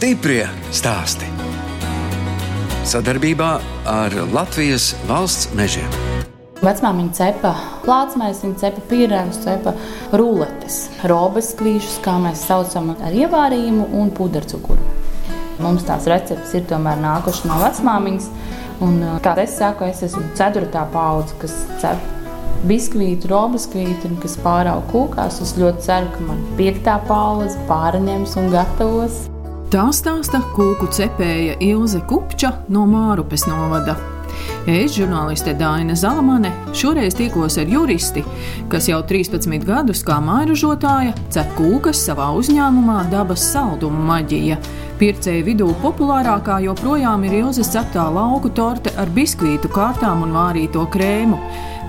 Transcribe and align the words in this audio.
Stiprie 0.00 0.46
stāsti. 0.72 1.26
Sadarbībā 2.88 3.48
ar 3.84 4.14
Latvijas 4.32 4.94
valsts 5.04 5.50
mežiem. 5.52 5.90
Vecmāmiņa 6.64 7.16
cepa 7.18 7.50
plātsmēs, 7.82 8.38
viņa 8.40 8.56
cepa 8.62 8.84
pierēgus, 8.88 9.42
cepa 9.44 9.74
ruletes, 10.16 10.78
robes 11.10 11.50
kvīšus, 11.58 11.98
kā 12.00 12.14
mēs 12.22 12.46
saucam, 12.48 12.94
ar 12.96 13.12
ievārījumu 13.12 13.90
un 14.00 14.08
pudercukuru. 14.16 14.80
Mums 15.60 15.84
tās 15.84 16.08
receptes 16.08 16.54
ir 16.56 16.64
tomēr 16.70 16.96
nākušas 17.02 17.44
no 17.50 17.58
vecmāmiņas. 17.60 18.30
Un, 18.86 18.96
kā 19.20 19.34
es 19.44 19.58
saku, 19.60 19.84
es 19.92 20.00
esmu 20.06 20.22
ceturtā 20.38 20.86
paudze, 20.94 21.36
kas 21.42 21.58
cep 21.82 22.62
biskvītu, 22.70 23.28
robiskvītu, 23.34 24.14
kas 24.24 24.38
pārauga 24.40 24.88
kūkās. 24.94 25.42
Es 25.44 25.52
ļoti 25.60 25.84
ceru, 25.90 26.08
ka 26.16 26.30
man 26.30 26.40
piektā 26.56 26.96
paudze 27.04 27.60
pārņems 27.68 28.38
un 28.40 28.50
gatavos. 28.56 29.26
Tā 29.70 29.84
stāsta 29.94 30.40
kūku 30.50 30.88
cepēja 30.90 31.52
Ilze 31.62 32.00
Kupča 32.10 32.48
no 32.74 32.88
Mārupes 32.90 33.44
novada. 33.46 33.92
Es, 34.66 34.96
žurnāliste 34.96 35.52
Dāna 35.54 35.94
Zalamane, 35.94 36.50
šoreiz 36.74 37.14
tikos 37.14 37.54
ar 37.62 37.70
juristi, 37.70 38.24
kas 38.72 38.88
jau 38.90 38.98
13 39.06 39.62
gadus 39.68 40.02
kā 40.02 40.16
mairažotāja 40.26 41.14
cep 41.30 41.54
kūkas 41.54 42.02
savā 42.02 42.32
uzņēmumā 42.40 43.04
Dabas 43.14 43.46
salduma 43.52 44.02
maģija. 44.10 44.58
Pircēju 44.98 45.46
vidū 45.52 45.70
populārākā 45.84 46.58
joprojām 46.66 47.30
ir 47.30 47.38
Ilzas 47.44 47.70
ceptā 47.70 48.10
lauku 48.10 48.50
torte 48.50 48.90
ar 48.98 49.14
biskvītu 49.14 49.70
kārtām 49.70 50.26
un 50.26 50.34
vārīto 50.34 50.82
krēmu, 50.90 51.38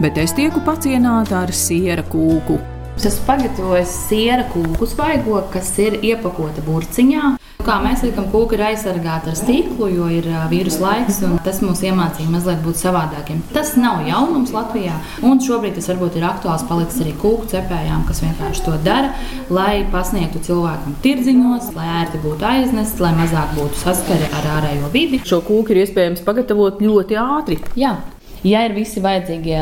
bet 0.05 0.21
es 0.21 0.37
tieku 0.37 0.61
pacienāta 0.69 1.47
ar 1.47 1.57
siera 1.65 2.05
kūku. 2.13 2.61
Tas 3.01 3.17
pagatavojas 3.25 4.03
siera 4.05 4.45
kūku 4.53 4.85
svaigo, 4.85 5.41
kas 5.49 5.73
ir 5.81 5.97
iepakota 6.05 6.61
burciņā. 6.61 7.39
Kā 7.65 7.75
mēs 7.83 8.01
liekam, 8.01 8.25
kūka 8.31 8.55
ir 8.57 8.63
aizsargāta 8.71 9.29
ar 9.31 9.37
stīklu, 9.37 9.87
jo 9.93 10.07
ir 10.09 10.25
vīrusu 10.49 10.81
laiks, 10.81 11.19
un 11.27 11.35
tas 11.45 11.59
mums 11.61 11.83
iemācīja 11.85 12.31
mazliet 12.33 12.63
būt 12.65 12.79
savādākiem. 12.81 13.43
Tas 13.53 13.75
nav 13.77 14.01
jaunums 14.07 14.53
Latvijā, 14.55 14.95
un 15.27 15.41
šobrīd 15.45 15.77
tas 15.77 15.91
varbūt 15.91 16.17
ir 16.17 16.25
aktuāls 16.25 16.65
palicis 16.69 17.03
arī 17.03 17.13
kūku 17.21 17.51
cepējām, 17.51 18.07
kas 18.07 18.23
vienkārši 18.25 18.65
to 18.65 18.77
dara, 18.85 19.11
lai 19.53 19.83
pasniegtu 19.93 20.41
cilvēkam 20.47 20.97
tirdziņos, 21.05 21.69
lai 21.77 21.89
ērti 21.99 22.23
būtu 22.25 22.49
aiznest, 22.49 23.03
lai 23.03 23.13
mazāk 23.19 23.53
būtu 23.59 23.83
saskari 23.83 24.31
ar 24.39 24.49
ārējo 24.57 24.89
vidi. 24.95 25.21
Šo 25.27 25.43
kūku 25.45 25.75
ir 25.75 25.83
iespējams 25.85 26.25
pagatavot 26.25 26.81
ļoti 26.81 27.21
ātri. 27.21 27.61
Jā. 27.77 27.99
Ja 28.47 28.63
ir 28.65 28.73
visi 28.73 29.01
vajadzīgie, 29.03 29.59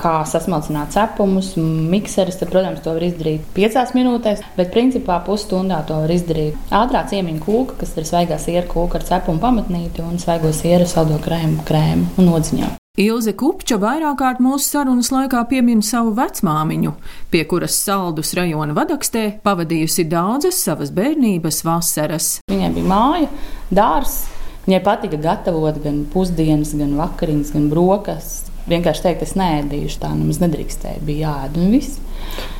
kā 0.00 0.12
sasmalcināt 0.28 0.94
cepumus, 0.94 1.52
mikseris, 1.58 2.38
tad, 2.40 2.48
protams, 2.52 2.80
to 2.80 2.94
var 2.96 3.04
izdarīt 3.04 3.44
5 3.56 3.92
minūtēs, 3.98 4.40
bet 4.56 4.72
principā 4.72 5.18
pusstundā 5.26 5.82
to 5.88 6.00
var 6.04 6.12
izdarīt. 6.14 6.56
Ātrā 6.72 7.04
ciemiņa 7.10 7.44
kūka, 7.44 7.76
kas 7.82 7.92
ir 8.00 8.08
svaigā 8.08 8.40
siera 8.40 8.64
kūka 8.68 9.00
ar 9.00 9.08
cepumu 9.10 9.42
pamatnīti 9.42 10.00
un 10.06 10.16
svaigo 10.22 10.54
sieru 10.56 10.88
saldo 10.88 11.20
krēmu, 11.20 11.60
krēmu 11.68 12.14
un 12.22 12.32
odziņā. 12.38 12.78
Ilze 13.00 13.32
Kupča 13.32 13.78
vairāk 13.80 14.18
kārt 14.20 14.40
mūsu 14.44 14.66
sarunas 14.66 15.08
laikā 15.12 15.46
piemin 15.48 15.80
savu 15.80 16.10
vecmāmiņu, 16.16 16.90
pie 17.32 17.40
kuras 17.48 17.78
saldus 17.84 18.34
rajona 18.36 18.76
vadakstē 18.76 19.22
pavadījusi 19.44 20.04
daudzas 20.12 20.58
savas 20.60 20.92
bērnības 20.92 21.62
vasaras. 21.64 22.26
Viņai 22.52 22.68
bija 22.76 22.90
māja, 22.90 23.30
dārzs, 23.72 24.26
Viņai 24.62 24.78
patika 24.86 25.18
gatavot 25.18 25.78
gan 25.82 26.04
pusdienas, 26.12 26.74
gan 26.78 26.94
vakariņas, 27.00 27.52
gan 27.56 27.68
brokastis. 27.72 28.50
Vienkārši 28.70 29.02
teikt, 29.02 29.24
es 29.26 29.32
neēdīšu, 29.34 29.98
tā 30.04 30.12
nemaz 30.14 30.38
nedrīkstēja. 30.38 31.00
Bija 31.02 31.32
jāēd 31.32 31.56
un 31.58 31.72
viss. 31.74 31.98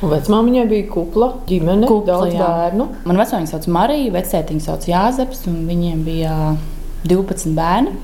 Vecmāmiņai 0.03 0.65
bija 0.67 0.87
kupla, 0.91 1.29
ģimene, 1.47 1.87
kupla, 1.87 2.17
daudz 2.17 2.35
jā. 2.35 2.43
bērnu. 2.43 2.89
Man 3.07 3.21
vecmāmiņa 3.21 3.53
sauc 3.53 3.69
Marija, 3.71 4.11
vecētiņa 4.17 4.65
sauc 4.65 4.87
Jāzeps, 4.89 5.45
un 5.47 5.61
viņiem 5.69 6.03
bija 6.03 6.33
12 7.07 7.55
bērni, 7.55 7.95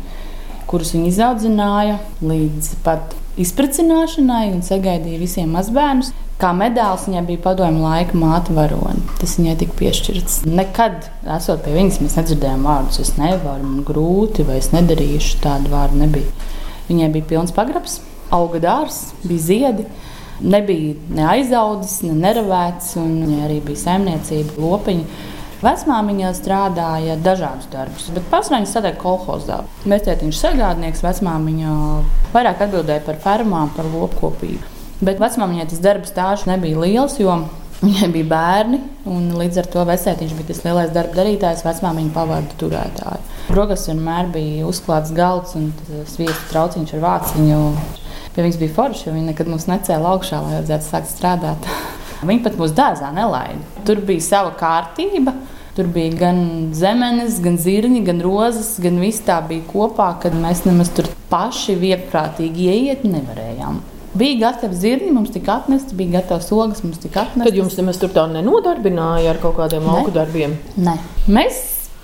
kurus 0.72 0.94
viņi 0.96 1.12
izaudzināja 1.12 2.00
līdz 2.24 2.72
pat 2.88 3.18
izpratināšanai 3.40 4.46
un 4.54 4.64
sagaidīja 4.64 5.20
visiem 5.20 5.52
mazbērnus. 5.56 6.14
Kā 6.40 6.54
medaļas 6.56 7.10
viņai 7.10 7.22
bija 7.28 7.42
padomju 7.44 7.82
laika 7.84 8.16
māte 8.16 8.54
varoni. 8.56 9.02
Tas 9.20 9.34
viņai 9.36 9.58
tika 9.60 9.74
piešķirts. 9.82 10.38
Nekad, 10.48 11.10
esot 11.36 11.66
pie 11.66 11.74
viņas, 11.76 11.98
mēs 12.00 12.16
nedzirdējām 12.16 12.64
vārdus, 12.64 13.02
es 13.04 13.12
nevaru, 13.20 13.66
man 13.66 13.82
grūti, 13.88 14.46
vai 14.48 14.62
es 14.62 14.70
nedarīšu. 14.72 15.42
Tādu 15.44 15.74
vārdu 15.74 16.00
nebija. 16.00 16.48
Viņai 16.88 17.10
bija 17.18 17.28
pilns 17.34 17.52
pagrabs, 17.56 17.98
auga 18.32 18.64
dārsts, 18.64 19.12
bija 19.26 19.46
ziedi. 19.50 19.86
Nebija 20.40 20.96
ne 21.12 21.28
aizaudzis, 21.28 22.00
ne 22.08 22.16
neravēts, 22.22 22.94
un 23.04 23.20
viņai 23.26 23.44
arī 23.50 23.60
bija 23.68 23.84
saimniecība, 23.84 24.56
lopiņa. 24.64 25.28
Vecmāmiņa 25.60 26.34
strādāja 26.40 27.20
dažādus 27.20 27.68
darbus, 27.74 28.08
bet 28.16 28.32
pārsvarā 28.32 28.62
viņa 28.62 28.72
strādāja 28.72 29.02
kolhozā. 29.04 29.60
Mēs 29.92 30.08
tētiņš 30.08 30.40
sagādnieks, 30.48 31.04
vecmāmiņa 31.04 31.78
vairāk 32.32 32.64
atbildēja 32.70 33.04
par 33.12 33.20
fermām, 33.28 33.76
par 33.76 33.92
lopkopību. 33.92 34.79
Bet 35.00 35.20
vecmāmiņai 35.22 35.66
tas 35.72 35.80
darba 35.84 36.10
stāsts 36.10 36.48
nebija 36.50 36.80
liels, 36.82 37.16
jo 37.22 37.32
viņai 37.80 38.10
bija 38.12 38.28
bērni, 38.28 38.80
līdz 39.40 39.62
ar 39.62 39.68
to 39.72 39.84
vecētiņš 39.88 40.34
bija 40.36 40.48
tas 40.50 40.64
lielais 40.66 40.90
darba 40.96 41.22
darītājs, 41.22 41.64
vecmāmiņa 41.64 42.12
pavadu 42.16 42.58
turētāja. 42.60 43.22
Brokas 43.48 43.88
vienmēr 43.88 44.28
bija 44.34 44.66
uzklāts 44.68 45.14
galds 45.16 45.56
un 45.56 45.70
sviestu 46.10 46.50
trauciņš 46.52 46.92
ar 46.98 47.06
vāciņu. 47.06 47.60
Pie 48.36 48.44
viņas 48.44 48.60
bija 48.60 48.76
forši, 48.76 49.06
jo 49.08 49.14
viņa 49.16 49.32
nekad 49.32 49.52
mūs 49.52 49.70
necēla 49.72 50.12
augšā, 50.16 50.42
lai 50.44 50.58
vajadzētu 50.58 50.88
sākt 50.90 51.10
strādāt. 51.14 51.70
Viņa 52.28 52.44
pat 52.44 52.58
mūsu 52.60 52.76
dārzā 52.76 53.14
nelaida. 53.16 53.64
Tur 53.88 54.02
bija 54.04 54.26
sava 54.26 54.52
kārtība. 54.60 55.34
Tur 55.78 55.88
bija 55.96 56.12
gan 56.20 56.42
zemenes, 56.76 57.38
gan 57.40 57.56
zirņi, 57.62 58.02
gan 58.04 58.20
rozes, 58.20 58.74
gan 58.84 59.00
viss 59.00 59.24
tā 59.24 59.38
bija 59.48 59.64
kopā, 59.70 60.10
kad 60.20 60.36
mēs 60.36 60.66
nemaz 60.68 60.92
tur 60.92 61.08
paši 61.32 61.78
vieprātīgi 61.80 62.68
ieiet 62.74 63.08
nevarējām. 63.08 63.80
Bija 64.18 64.40
gatava 64.48 64.74
zirņi, 64.74 65.12
mums 65.14 65.34
tika 65.34 65.60
atnesta, 65.60 65.94
bija 65.98 66.18
gatava 66.18 66.42
ogas, 66.64 66.82
mums 66.86 67.02
tika 67.02 67.28
atnesta. 67.28 67.50
Tad 67.50 67.60
jums 67.60 67.76
nemaz 67.78 68.00
tur 68.02 68.10
tā 68.14 68.26
nenodarbināja 68.32 69.36
ar 69.36 69.42
kaut 69.44 69.60
kādiem 69.60 69.86
ne. 69.86 69.92
augu 69.94 70.14
darbiem? 70.16 70.56
Nē. 70.82 70.96
Mēs 71.30 71.60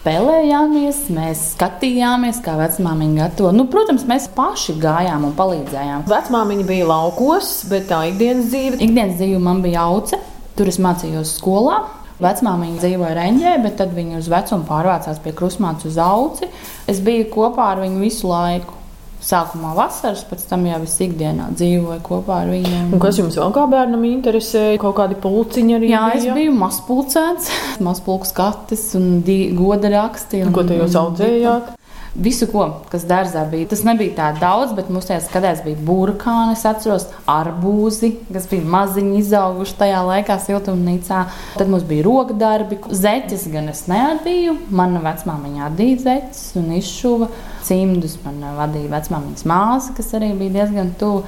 spēlējāmies, 0.06 1.00
mēs 1.16 1.42
skatījāmies, 1.56 2.44
kā 2.46 2.54
vecmāmiņa 2.60 3.24
gatavo. 3.24 3.56
Nu, 3.58 3.66
protams, 3.74 4.06
mēs 4.06 4.30
paši 4.38 4.78
gājām 4.84 5.26
un 5.26 5.34
palīdzējām. 5.38 6.06
Vecmāmiņa 6.12 6.68
bija 6.70 6.90
laukos, 6.92 7.56
bet 7.72 7.90
tā 7.90 8.04
ikdienas 8.12 8.52
dzīve? 8.54 8.80
Ikdienas 8.86 9.18
dzīve 9.18 9.42
man 9.42 9.66
bija 9.66 9.88
auce. 9.90 10.22
Tur 10.56 10.70
es 10.70 10.78
mācījos 10.80 11.34
skolā. 11.40 11.82
Vecmāmiņa 12.22 12.80
dzīvoja 12.80 13.16
Reņģē, 13.18 13.58
bet 13.66 13.76
tad 13.82 13.92
viņa 13.98 14.22
uz 14.22 14.30
vecumu 14.32 14.64
pārvācās 14.70 15.18
pie 15.26 15.34
krustmātes 15.36 15.90
uz 15.90 15.98
auci. 16.00 16.48
Es 16.88 17.02
biju 17.04 17.26
kopā 17.34 17.74
ar 17.74 17.82
viņu 17.84 18.06
visu 18.06 18.30
laiku 18.30 18.85
sākumā 19.24 19.74
vasaras, 19.78 20.26
pēc 20.30 20.44
tam 20.50 20.66
jau 20.68 20.82
visu 20.84 21.06
ikdienā 21.08 21.52
dzīvoju 21.56 22.02
kopā 22.06 22.42
ar 22.44 22.52
viņiem. 22.54 22.92
Un 22.96 23.02
kas 23.04 23.20
jums 23.22 23.38
vēl 23.40 23.56
kā 23.56 23.66
bērnam 23.72 24.04
interesēja? 24.10 24.82
Kaut 24.82 24.98
kādi 25.00 25.18
pulciņi 25.22 25.78
arī? 25.80 25.94
Jā, 25.94 26.04
bija? 26.12 26.20
es 26.20 26.38
biju 26.40 26.58
mazpulcēns, 26.60 27.50
mazpulks 27.88 28.36
skatis 28.36 28.92
un 29.00 29.24
goda 29.58 29.92
raksti. 29.96 30.46
Un, 30.46 30.54
ko 30.56 30.68
te 30.68 30.78
jūs 30.82 31.00
audzējāt? 31.00 31.74
Visu, 32.16 32.48
ko, 32.48 32.64
kas 32.88 33.04
dārzā 33.04 33.42
bija. 33.52 33.68
Tas 33.74 33.82
nebija 33.84 34.14
tā 34.16 34.28
daudz, 34.40 34.72
bet 34.78 34.88
mums 34.88 35.10
tajā 35.10 35.20
skatījās 35.26 35.66
bija 35.66 35.82
burkāni, 35.84 36.54
es 36.56 36.64
atceros, 36.68 37.10
arbūzi, 37.28 38.14
kas 38.30 38.48
bija 38.48 38.64
maziņi 38.72 39.20
izauguši 39.20 39.76
tajā 39.82 40.00
laikā 40.08 40.38
siltumnīcā. 40.46 41.26
Tad 41.60 41.72
mums 41.74 41.84
bija 41.90 42.06
rokdarbi, 42.08 42.80
zeķes 42.88 43.50
gan 43.52 43.68
es 43.74 43.84
neadīju. 43.92 44.56
Mana 44.72 45.04
vecmāmiņa 45.04 45.68
adīja 45.68 46.06
zeķes 46.06 46.46
un 46.62 46.72
izšuva. 46.80 47.30
Cimdus 47.66 48.16
man 48.24 48.44
vadīja 48.60 48.92
vecmāmiņas 48.92 49.46
māsa, 49.50 49.94
kas 49.98 50.14
arī 50.18 50.32
bija 50.38 50.60
diezgan 50.60 50.92
tuvu. 51.00 51.24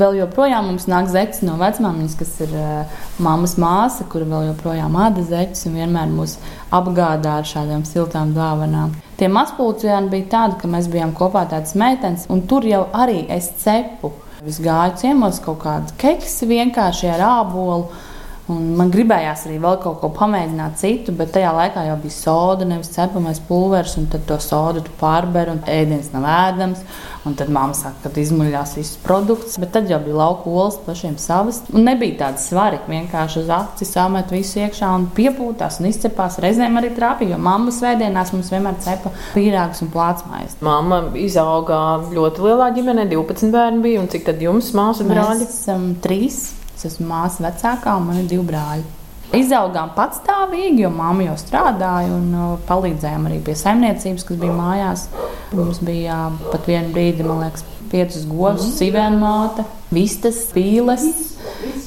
Vēl 0.00 0.22
joprojām 0.22 0.70
mums 0.70 0.88
nāk 0.90 1.10
zeķis 1.12 1.44
no 1.44 1.58
vecmāmiņas, 1.60 2.16
kas 2.20 2.34
ir 2.46 2.54
uh, 2.56 2.98
mammas 3.22 3.58
māsa, 3.60 4.06
kur 4.08 4.24
vēl 4.28 4.48
joprojām 4.50 4.96
āda 5.04 5.24
zeķis 5.28 5.68
un 5.68 5.78
vienmēr 5.82 6.12
mūs 6.12 6.38
apgādā 6.72 7.38
ar 7.42 7.48
šādām 7.48 7.84
siltām 7.88 8.32
dāvanām. 8.36 8.96
Tie 9.20 9.28
mazpulcieni 9.30 10.10
bija 10.12 10.30
tādi, 10.36 10.60
ka 10.62 10.70
mēs 10.72 10.88
bijām 10.92 11.12
kopā 11.16 11.44
tādas 11.50 11.76
meitenes, 11.78 12.24
un 12.32 12.46
tur 12.48 12.64
jau 12.66 12.86
arī 12.96 13.26
es 13.30 13.52
cepu. 13.62 14.14
Es 14.42 14.56
gāju 14.58 14.96
ciemos 14.98 15.36
kaut 15.44 15.60
kādu 15.62 15.92
keksi 16.00 16.48
vienkārši 16.50 17.12
ar 17.12 17.22
ābolu. 17.28 17.92
Un 18.52 18.72
man 18.78 18.90
gribējās 18.92 19.46
arī 19.48 19.58
vēl 19.62 19.78
kaut 19.82 20.00
ko 20.02 20.10
pamēģināt 20.16 20.76
citu, 20.80 21.14
bet 21.16 21.32
tajā 21.36 21.52
laikā 21.56 21.86
jau 21.88 21.96
bija 22.02 22.16
soda, 22.16 22.68
nevis 22.68 22.92
cepamais 22.94 23.40
pulveris, 23.48 23.96
un 24.00 24.10
tad 24.12 24.26
to 24.28 24.38
sodu 24.42 24.84
pārber, 25.00 25.50
un 25.52 25.64
ēdiens 25.70 26.12
nav 26.14 26.28
ēdams. 26.28 26.84
Un 27.22 27.36
tad 27.38 27.52
mamma 27.54 27.70
saka, 27.78 28.10
ka 28.10 28.18
izmuļās 28.18 28.72
visus 28.74 28.98
produktus, 28.98 29.54
bet 29.62 29.70
tad 29.76 29.90
jau 29.90 30.00
bija 30.02 30.16
lauka 30.18 30.50
olas 30.50 30.74
pašiem 30.82 31.14
savas. 31.22 31.60
Un 31.70 31.84
nebija 31.86 32.16
tāda 32.24 32.42
svari, 32.42 32.80
vienkārši 32.90 33.44
uz 33.44 33.52
acis 33.54 33.92
samet 33.94 34.32
visu 34.34 34.58
iekšā 34.58 34.88
un 34.96 35.04
piepūtās 35.14 35.78
un 35.78 35.86
izcepās. 35.92 36.40
Reizēm 36.42 36.80
arī 36.80 36.90
trāpīja, 36.96 37.36
jo 37.36 37.38
mammas 37.44 37.78
svētdienās 37.78 38.34
mums 38.34 38.50
vienmēr 38.50 38.80
cepa 38.82 39.12
pīrāgus 39.36 39.84
un 39.86 39.92
plātsmājas. 39.94 40.56
Mamma 40.66 41.04
izauga 41.22 41.78
ļoti 42.10 42.42
lielā 42.48 42.72
ģimenē, 42.74 43.06
12 43.14 43.54
bērni 43.54 43.86
bija, 43.86 44.02
un 44.02 44.10
cik 44.10 44.26
tad 44.26 44.42
jums 44.42 44.72
māsa 44.74 45.06
brāļi? 45.06 45.46
Mēs 45.46 45.62
esam 45.62 45.86
trīs. 46.02 46.42
Es 46.82 46.96
esmu 46.96 47.04
māsa 47.12 47.44
vecākā 47.44 47.92
un 47.94 48.08
man 48.08 48.16
ir 48.18 48.24
divi 48.26 48.42
brāļi. 48.48 48.82
Izaugām 49.38 49.92
patstāvīgi, 49.94 50.82
jo 50.82 50.88
mamma 50.90 51.28
jau 51.28 51.36
strādāja 51.38 52.10
un 52.10 52.24
uh, 52.34 52.48
palīdzējām 52.66 53.28
arī 53.28 53.38
pie 53.46 53.54
saimniecības, 53.56 54.24
kas 54.26 54.40
bija 54.40 54.56
mājās. 54.56 55.04
Mums 55.54 55.78
bija 55.86 56.16
pat 56.48 56.66
vienu 56.66 56.90
brīdi, 56.90 57.22
man 57.22 57.44
liekas, 57.44 57.62
piecas 57.92 58.24
govs, 58.28 58.72
sivēna 58.78 59.20
māte, 59.20 59.66
vistas, 59.92 60.46
pīles 60.54 61.06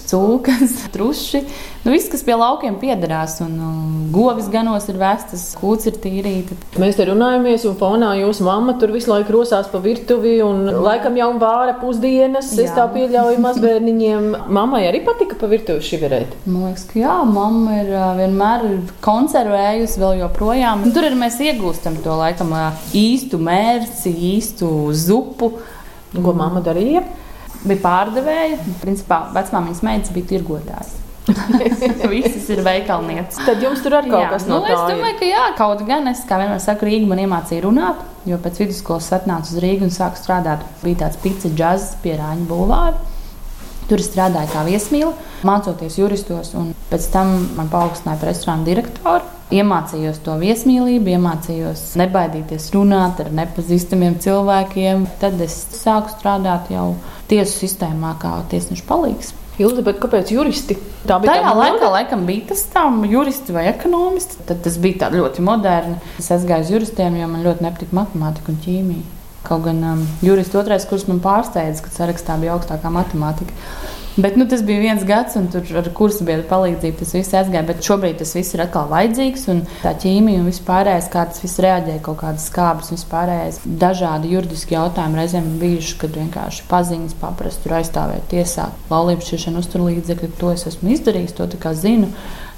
cūkas, 0.05 0.83
truši. 0.95 1.43
Nu, 1.85 1.91
viss, 1.93 2.09
kas 2.09 2.23
pie 2.25 2.33
laukiem 2.37 2.79
piederās, 2.81 3.37
un 3.45 3.57
um, 3.61 3.89
govis 4.13 4.47
ganos 4.49 4.87
ir 4.89 4.97
vestas, 4.97 5.43
kūts 5.59 5.85
ir 5.91 5.99
tīrīta. 6.01 6.57
Mēs 6.81 6.97
te 6.97 7.05
runājamies, 7.05 7.65
un 7.69 7.75
fonā 7.77 8.15
jūsu 8.17 8.45
mamma 8.47 8.73
tur 8.81 8.93
visu 8.95 9.11
laiku 9.11 9.35
rosās 9.35 9.69
pa 9.69 9.81
virtuvi, 9.83 10.39
un 10.45 10.63
laikam 10.85 11.17
jau 11.19 11.29
vāra 11.41 11.75
pusdienas. 11.77 12.49
Jā. 12.55 12.65
Es 12.65 12.73
tā 12.73 12.87
pieļauju 12.95 13.43
mazbērniņiem. 13.45 14.31
Mammai 14.57 14.81
arī 14.89 15.03
patika 15.05 15.37
pa 15.37 15.49
virtuvi 15.51 15.85
šiverēt. 15.85 16.33
Man 16.47 16.71
liekas, 16.71 16.87
ka 16.89 16.99
jā, 17.03 17.19
mamma 17.29 17.77
ir 17.83 17.93
vienmēr 18.21 18.65
konservējusi 19.05 20.01
vēl 20.01 20.19
joprojām. 20.23 20.87
Un 20.87 20.95
tur 20.95 21.05
arī 21.05 21.21
mēs 21.21 21.37
iegūstam 21.51 22.01
to 22.01 22.17
laikam 22.17 22.53
īstu 22.97 23.37
mērci, 23.41 24.09
īstu 24.33 24.73
zupu. 24.97 25.53
Ko 26.23 26.33
mamma 26.37 26.63
darīja? 26.65 27.03
bija 27.65 27.81
pārdevēja. 27.83 28.59
Principā 28.83 29.25
vecmāmiņas 29.35 29.83
meitas 29.85 30.13
bija 30.15 30.31
tirgotājs. 30.33 30.93
Visas 32.11 32.45
ir 32.53 32.61
veikalnieces. 32.65 33.39
Tad 33.47 33.63
jums 33.63 33.81
tur 33.81 33.95
arī 33.97 34.11
kaut 34.11 34.27
jā, 34.27 34.29
kas 34.35 34.45
no 34.45 34.59
nu, 34.59 34.67
tā. 34.67 34.75
Es 34.75 34.93
domāju, 34.93 35.17
ka 35.21 35.29
jā, 35.29 35.45
kaut 35.57 35.81
gan 35.87 36.11
es, 36.11 36.21
kā 36.29 36.37
vienmēr 36.41 36.61
saku, 36.61 36.85
Rīga 36.85 37.09
man 37.09 37.23
iemācīja 37.23 37.65
runāt, 37.65 38.03
jo 38.29 38.37
pēc 38.43 38.61
vidusskolas 38.61 39.09
atnācu 39.17 39.55
uz 39.55 39.63
Rīgu 39.63 39.87
un 39.87 39.93
sāku 39.95 40.21
strādāt. 40.21 40.61
Bija 40.83 41.05
tāds 41.05 41.17
pica 41.23 41.49
džazs 41.49 41.95
pie 42.03 42.13
Rāņa 42.19 42.45
bulvāra. 42.51 43.14
Tur 43.85 44.01
strādāju 44.01 44.49
kā 44.49 44.63
viesmīla, 44.65 45.11
mācoties 45.45 45.99
juristos, 45.99 46.55
un 46.57 46.71
pēc 46.89 47.05
tam 47.13 47.35
man 47.57 47.69
paaugstināja 47.69 48.17
par 48.21 48.31
restorānu 48.31 48.65
direktoru. 48.65 49.31
Iemācījos 49.53 50.23
to 50.25 50.39
viesmīlību, 50.41 51.11
iemācījos 51.13 51.91
nebaidīties 52.01 52.71
runāt 52.73 53.21
ar 53.21 53.29
nepazīstamiem 53.37 54.17
cilvēkiem. 54.23 55.05
Tad 55.21 55.37
es 55.45 55.59
sāku 55.77 56.15
strādāt 56.15 56.73
jau 56.73 56.95
tiesu 57.29 57.61
sistēmā 57.61 58.15
kā 58.21 58.39
tiesneša 58.49 58.87
palīgs. 58.89 59.35
Ilgi, 59.61 59.83
bet 59.85 60.01
kāpēc 60.03 60.33
juristi? 60.33 60.75
Tā 61.07 61.19
bija 61.23 61.37
Tajā 61.37 61.51
laikā, 61.55 61.89
laikam, 61.93 62.25
bija 62.27 62.49
tas 62.49 62.65
tā, 62.73 62.83
juristi 63.07 63.53
vai 63.55 63.69
ekonomisti. 63.69 64.41
Tad 64.49 64.65
tas 64.65 64.79
bija 64.81 65.11
ļoti 65.13 65.45
moderni. 65.45 65.99
Es 66.19 66.27
aizgāju 66.33 66.65
uz 66.65 66.73
juristiem, 66.73 67.21
jo 67.21 67.29
man 67.31 67.45
ļoti 67.45 67.63
nepatika 67.63 67.95
matemātika 68.01 68.51
un 68.51 68.59
ķīmija. 68.65 69.05
Kaut 69.45 69.67
gan 69.67 69.83
um, 69.85 70.07
jurists 70.25 70.57
otrais 70.57 70.87
kurs 70.89 71.05
man 71.09 71.21
pārsteidza, 71.23 71.83
ka 71.85 71.93
sarakstā 71.93 72.39
bija 72.41 72.55
augstākā 72.57 72.91
matemātika. 72.93 73.53
Bet 74.15 74.37
nu, 74.39 74.45
tas 74.47 74.61
bija 74.63 74.79
viens 74.79 75.03
gads, 75.03 75.33
un 75.35 75.49
tur 75.51 75.65
ar 75.75 75.87
kursu 75.91 76.23
biedru 76.23 76.45
palīdzību 76.47 77.01
tas 77.01 77.09
viss 77.17 77.35
aizgāja. 77.35 77.65
Bet 77.67 77.83
šobrīd 77.83 78.21
tas 78.21 78.29
viss 78.37 78.55
ir 78.55 78.61
atkal 78.63 78.85
vajadzīgs, 78.87 79.41
un 79.51 79.59
tā 79.81 79.91
ķīmija 79.99 80.39
un 80.39 80.45
vispārējais, 80.47 81.09
kā 81.11 81.25
tas 81.27 81.41
viss 81.43 81.59
reaģē, 81.65 81.97
kaut 82.05 82.21
kādas 82.21 82.45
skābes, 82.47 82.93
vispārējais. 82.93 83.57
Dažādi 83.81 84.31
juridiski 84.31 84.77
jautājumi 84.77 85.19
reizēm 85.19 85.49
bijuši, 85.59 85.97
kad 85.99 86.15
vienkārši 86.15 86.63
paziņas 86.69 87.17
paprast, 87.19 87.59
tur 87.65 87.75
aizstāvēt 87.81 88.29
tiesā. 88.31 88.69
Laulības 88.93 89.27
šķiršana 89.27 89.59
uzturlīdzekļi, 89.65 90.29
to 90.39 90.53
es 90.53 90.63
esmu 90.71 90.93
izdarījis, 90.95 91.35
to 91.35 91.73
zinu. 91.75 92.13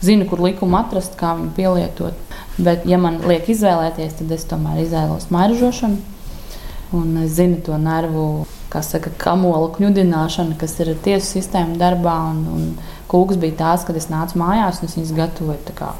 Zinu, 0.05 0.27
kur 0.29 0.43
likumu 0.45 0.77
atrast, 0.77 1.17
kā 1.17 1.33
viņu 1.39 1.55
pielietot. 1.57 2.37
Bet, 2.61 2.85
ja 2.85 3.01
man 3.01 3.17
liek 3.25 3.49
izvēlēties, 3.49 4.19
tad 4.21 4.37
es 4.37 4.45
tomēr 4.45 4.83
izvēlos 4.83 5.31
mairažošanu 5.33 6.16
un 6.95 7.17
es 7.23 7.35
zinu 7.37 7.59
to 7.65 7.77
nervu, 7.81 8.45
kā 8.71 8.81
saka, 8.85 9.11
kamolu 9.19 9.71
kņudināšanu, 9.77 10.57
kas 10.59 10.77
ir 10.83 10.93
tiesu 11.03 11.37
sistēma 11.37 11.77
darbā. 11.79 12.15
Un, 12.31 12.45
un 12.53 12.69
kūks 13.11 13.39
bija 13.41 13.57
tās, 13.63 13.85
kad 13.87 13.99
es 13.99 14.09
nācu 14.11 14.39
mājās 14.41 14.81
un 14.81 14.89
es 14.89 14.97
viņas 14.99 15.13
gatavoju. 15.17 15.91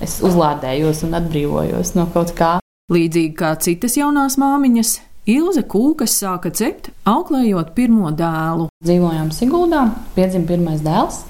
Es 0.00 0.20
uzlādējos 0.24 1.04
un 1.04 1.18
atbrīvojos 1.18 1.94
no 1.98 2.08
kaut 2.14 2.32
kā. 2.36 2.56
Līdzīgi 2.90 3.36
kā 3.38 3.52
citas 3.62 3.94
jaunās 4.00 4.38
māmiņas, 4.40 4.96
Ilze 5.30 5.62
Kūkas 5.68 6.14
sāka 6.16 6.50
cept, 6.56 6.88
auklējot 7.06 7.74
pirmo 7.76 8.08
dēlu. 8.16 8.70
Dzīvojām 8.82 9.28
Siguldā, 9.36 9.84
piedzima 10.16 10.48
pirmais 10.48 10.80
dēls. 10.82 11.20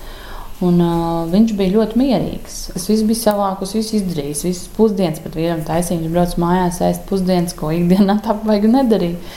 Un, 0.60 0.76
uh, 0.84 1.22
viņš 1.32 1.54
bija 1.56 1.72
ļoti 1.78 1.96
mierīgs. 1.96 2.56
Es 2.76 2.84
visu 2.90 3.06
biju 3.08 3.16
savākus, 3.22 3.72
visu 3.78 3.96
izdarījis. 3.96 4.42
Visas 4.44 4.66
pusdienas 4.76 5.22
pat 5.24 5.38
vīram 5.38 5.62
taisīju. 5.64 6.02
Viņš 6.02 6.12
brauc 6.12 6.34
mājās, 6.42 6.82
ēst 6.84 7.06
pusdienas, 7.08 7.56
ko 7.56 7.70
ikdienā 7.72 8.18
tā 8.26 8.36
vajag 8.44 8.68
nedarīt. 8.74 9.32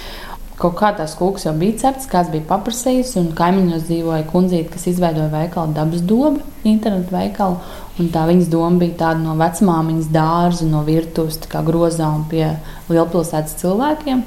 Kaut 0.59 0.75
kā 0.77 0.91
tās 0.93 1.15
kūks 1.17 1.47
jau 1.47 1.53
bija 1.57 1.79
cepts, 1.81 2.09
kāds 2.11 2.29
bija 2.31 2.43
paprasījis, 2.51 3.15
un 3.19 3.31
kaimiņos 3.35 3.87
dzīvoja 3.87 4.27
kundzīte, 4.29 4.69
kas 4.75 4.85
izveidoja 4.91 5.31
veikalu 5.31 5.73
dabas 5.73 6.03
dobu, 6.11 6.43
internetu 6.67 7.15
veikalu. 7.15 7.57
Un 7.99 8.11
tā 8.13 8.27
viņas 8.29 8.51
doma 8.51 8.83
bija 8.83 8.99
tāda 8.99 9.23
no 9.23 9.33
vecmāmiņas 9.39 10.11
dārza, 10.13 10.67
no 10.69 10.83
virtuves, 10.85 11.39
kā 11.49 11.63
grozā 11.65 12.11
un 12.11 12.27
pie 12.29 12.45
lielpilsētas 12.91 13.57
cilvēkiem. 13.63 14.23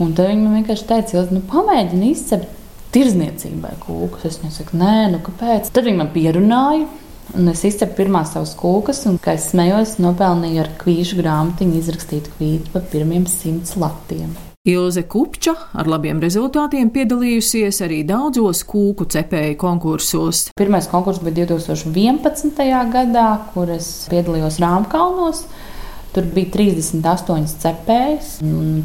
Un 0.00 0.16
tad 0.16 0.30
viņi 0.30 0.46
man 0.46 0.58
vienkārši 0.60 0.88
teica, 0.88 1.28
nu, 1.34 1.42
pamēģini 1.50 2.14
izcept 2.14 2.61
tirzniecībai 2.94 3.76
kūkus. 3.82 4.26
Es 4.28 4.38
viņai 4.42 4.54
saku, 4.54 4.78
nē, 4.80 4.96
nu 5.14 5.22
kāpēc? 5.24 5.72
Tad 5.72 5.88
viņi 5.88 6.00
man 6.02 6.12
pierunāja. 6.14 6.86
Un 7.32 7.48
es 7.48 7.62
izcepu 7.64 7.96
pirmās 8.02 8.34
savas 8.34 8.52
kūkas, 8.58 9.04
un, 9.08 9.16
kā 9.22 9.38
es 9.38 9.46
smējos, 9.52 9.96
nopelnīju 10.02 10.60
ar 10.60 10.72
kvīšu 10.82 11.20
grāmatiņu 11.22 11.78
izrakstītu 11.78 12.32
kvītu 12.36 12.72
par 12.74 12.84
pirmiem 12.92 13.24
simts 13.30 13.76
latiem. 13.80 14.34
Ilze 14.68 15.02
Kupča 15.10 15.56
ar 15.74 15.88
labiem 15.90 16.20
rezultātiem 16.22 16.92
piedalījusies 16.94 17.80
arī 17.82 18.02
daudzos 18.06 18.60
kūku 18.68 19.08
cepēju 19.10 19.56
konkursos. 19.58 20.44
Pirmais 20.58 20.86
konkurss 20.90 21.18
bija 21.24 21.48
2011. 21.48 22.60
gadā, 22.92 23.26
kur 23.54 23.72
es 23.74 23.88
piedalījos 24.12 24.60
Rāmkalnos. 24.62 25.46
Tur 26.12 26.26
bija 26.34 26.50
38 26.52 27.46
cepējas. 27.62 28.34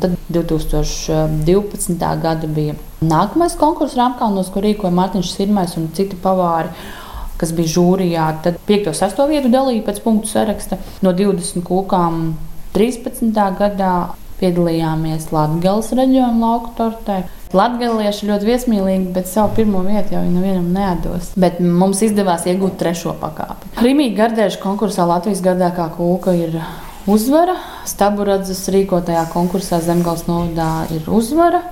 Tad 0.01 0.13
2012. 0.31 1.97
gada 2.23 2.47
bija 2.47 2.77
nākamais 3.03 3.57
konkurss 3.59 3.97
Rāmkalnos, 3.99 4.51
ko 4.53 4.63
rīkoja 4.63 4.95
Mārtiņš 4.95 5.33
Sirmais 5.33 5.75
un 5.79 5.91
citi 5.97 6.19
pavāri 6.23 6.71
kas 7.37 7.51
bija 7.53 7.73
žūrijā. 7.75 8.27
Tad 8.45 8.61
5. 8.67 8.91
un 8.91 8.97
6. 8.97 9.25
vietu 9.29 9.51
dalīja 9.53 9.85
pēc 9.85 10.01
punktu 10.05 10.31
saraksta. 10.31 10.79
No 11.05 11.13
20 11.15 11.65
kūkām 11.67 12.31
13. 12.77 13.33
gadā 13.59 13.93
piedalījāmies 14.41 15.31
Latvijas 15.33 15.91
reģiona 15.97 16.37
lauku 16.41 16.73
tortē. 16.77 17.23
Latvieši 17.55 18.27
ļoti 18.27 18.49
viesmīlīgi, 18.49 19.13
bet 19.15 19.29
savu 19.31 19.53
pirmo 19.55 19.79
vietu 19.85 20.17
jau 20.17 20.23
nevienam 20.25 20.67
nedos. 20.75 21.31
Bet 21.39 21.61
mums 21.63 22.01
izdevās 22.03 22.43
iegūt 22.49 22.75
trešo 22.81 23.15
pakāpi. 23.21 23.71
Krimīgi 23.79 24.17
gardējuši 24.17 24.59
konkursā 24.61 25.07
Latvijas 25.07 25.41
gardākā 25.45 25.87
kūka 25.95 26.35
ir 26.35 26.59
uzvara. 27.09 27.57
Staburadzes 27.87 28.65
rīkotajā 28.73 29.25
konkursā 29.33 29.81
Zemgals 29.83 30.27
novadā 30.29 30.87
ir 30.93 31.09
uzvara. 31.09 31.63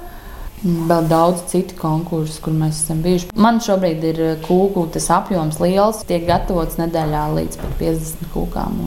Vēl 0.66 1.06
daudz 1.06 1.44
citu 1.52 1.76
konkursu, 1.78 2.40
kur 2.42 2.56
mēs 2.58 2.80
esam 2.80 3.04
bijuši. 3.06 3.28
Man 3.38 3.60
šobrīd 3.62 4.06
ir 4.10 4.22
kūku 4.48 4.88
apjoms 5.14 5.60
liels. 5.62 6.02
Tiek 6.10 6.26
gatavots 6.26 6.80
nedēļā 6.80 7.26
līdz 7.36 7.60
50 7.78 8.32
kūkām. 8.34 8.80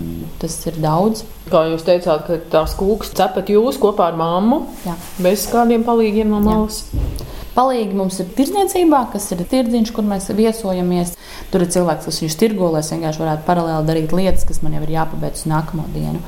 Tas 0.43 0.59
ir 0.67 0.81
daudz. 0.83 1.23
Kā 1.53 1.69
jūs 1.71 1.87
teicāt, 1.87 2.27
ka 2.27 2.41
tās 2.51 2.75
kūkas 2.79 3.15
cepat 3.15 3.53
jūs 3.55 3.79
kopā 3.79 4.11
ar 4.11 4.19
mammu? 4.19 4.65
Jā. 4.89 4.97
Bez 5.23 5.47
kādiem 5.53 5.87
palīgiem 5.87 6.33
no 6.33 6.43
malas? 6.43 6.83
Jā. 6.91 7.29
Palīgi 7.59 7.97
mums 7.99 8.21
ir 8.23 8.29
tirdzniecībā, 8.39 9.01
kas 9.11 9.25
ir 9.35 9.41
tirdziņš, 9.51 9.91
kur 9.97 10.05
mēs 10.07 10.29
viesojamies. 10.31 11.17
Tur 11.51 11.65
ir 11.65 11.73
cilvēks, 11.75 12.07
kas 12.07 12.21
viņus 12.23 12.37
tirgo, 12.39 12.69
lai 12.71 12.85
es 12.85 12.93
vienkārši 12.93 13.23
varētu 13.25 13.43
paralēli 13.49 13.89
darīt 13.89 14.15
lietas, 14.15 14.45
kas 14.47 14.63
man 14.63 14.77
jau 14.77 14.85
ir 14.85 14.93
jāpabeidz 14.95 15.43
uz 15.43 15.51
nākamo 15.51 15.89
dienu. 15.91 16.23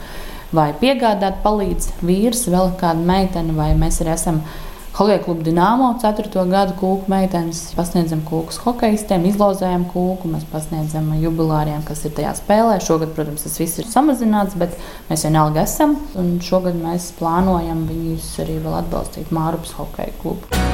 Vai 0.50 0.72
piegādāt 0.80 1.38
palīdz 1.44 1.92
vīrs, 2.02 2.48
vēl 2.50 2.72
kāda 2.80 3.06
meitene, 3.06 3.54
vai 3.54 3.70
mēs 3.78 4.00
arī 4.02 4.16
esam 4.16 4.42
Hokeja 4.90 5.20
kluba 5.22 5.44
Dienāmo 5.46 5.92
4. 6.02 6.42
gadu 6.50 6.74
kūku 6.80 7.06
meitenes. 7.12 7.60
Pasniedzam 7.76 8.24
kūkus 8.26 8.58
hokeistiem, 8.64 9.22
izlozējam 9.30 9.84
kūku, 9.92 10.32
mēs 10.32 10.42
pasniedzam 10.50 11.12
jubilāriem, 11.22 11.84
kas 11.86 12.02
ir 12.04 12.16
tajā 12.18 12.34
spēlē. 12.40 12.80
Šogad, 12.82 13.14
protams, 13.14 13.46
tas 13.46 13.54
viss 13.62 13.78
ir 13.78 13.86
samazināts, 13.88 14.58
bet 14.58 14.74
mēs 15.08 15.24
vienalga 15.28 15.62
esam. 15.62 15.94
Un 16.18 16.34
šogad 16.42 16.76
mēs 16.82 17.12
plānojam 17.22 17.86
viņus 17.86 18.34
arī 18.42 18.58
vēl 18.66 18.80
atbalstīt 18.82 19.30
Mārupas 19.30 19.78
hokeja 19.78 20.18
klubu. 20.18 20.69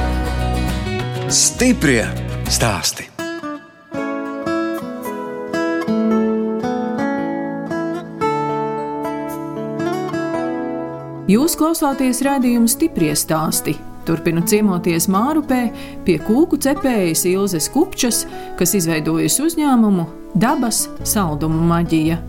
Stiprie 1.27 2.05
stāsti. 2.47 3.03
Jūs 11.27 11.57
klausāties 11.59 12.23
redzējumu 12.23 12.71
stipri 12.71 13.11
stāstī. 13.11 13.75
Turpinu 14.07 14.45
ciemoties 14.47 15.09
Mārupē 15.11 15.59
pie 16.07 16.15
kūku 16.23 16.61
cepējas 16.63 17.25
Ilzes 17.27 17.67
Kupčas, 17.75 18.23
kas 18.55 18.77
izveidojusi 18.79 19.43
uzņēmumu 19.49 20.07
Dabas 20.31 20.85
saldumu 21.03 21.59
maģija. 21.67 22.21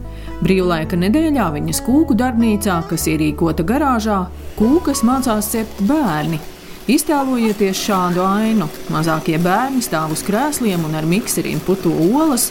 Brīvlaika 0.43 0.99
nedēļā 0.99 1.53
viņas 1.55 1.85
kūku 1.87 2.19
darbnīcā, 2.19 2.83
kas 2.91 3.07
ierīkota 3.15 3.63
garāžā, 3.63 4.25
kūkas 4.59 5.07
mācās 5.07 5.55
cept 5.55 5.87
bērni, 5.87 6.43
Iztēlojieties 6.89 7.77
šādu 7.85 8.23
ainu. 8.25 8.65
Mazākie 8.89 9.37
bērni 9.45 9.83
stāv 9.85 10.15
uz 10.15 10.23
krēsliem 10.25 10.87
un 10.89 10.95
ar 10.97 11.05
mikseriem 11.05 11.61
puto 11.67 11.93
olas, 11.93 12.47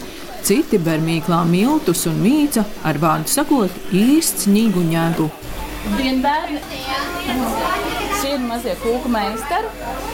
citi 0.46 0.78
bermīklā 0.78 1.40
miltus 1.48 2.04
un 2.06 2.20
mīca, 2.22 2.62
ar 2.86 3.00
vārdu 3.02 3.32
sakot, 3.32 3.80
īsts 3.90 4.46
ņīgu 4.46 4.84
ņēgu. 4.92 5.26
Dienbērni! 5.98 6.60
Šie 8.18 8.30
ir 8.36 8.44
mazie 8.46 8.76
kūku 8.78 9.10
meistari, 9.10 9.68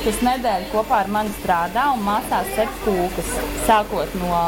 kas 0.07 0.23
nedēļu 0.25 0.71
kopā 0.73 1.03
ar 1.03 1.11
mani 1.13 1.33
strādā 1.43 1.85
un 1.93 2.03
mācās 2.05 2.49
cep 2.57 2.73
kūkas. 2.85 3.31
Sākot 3.69 4.17
no 4.21 4.41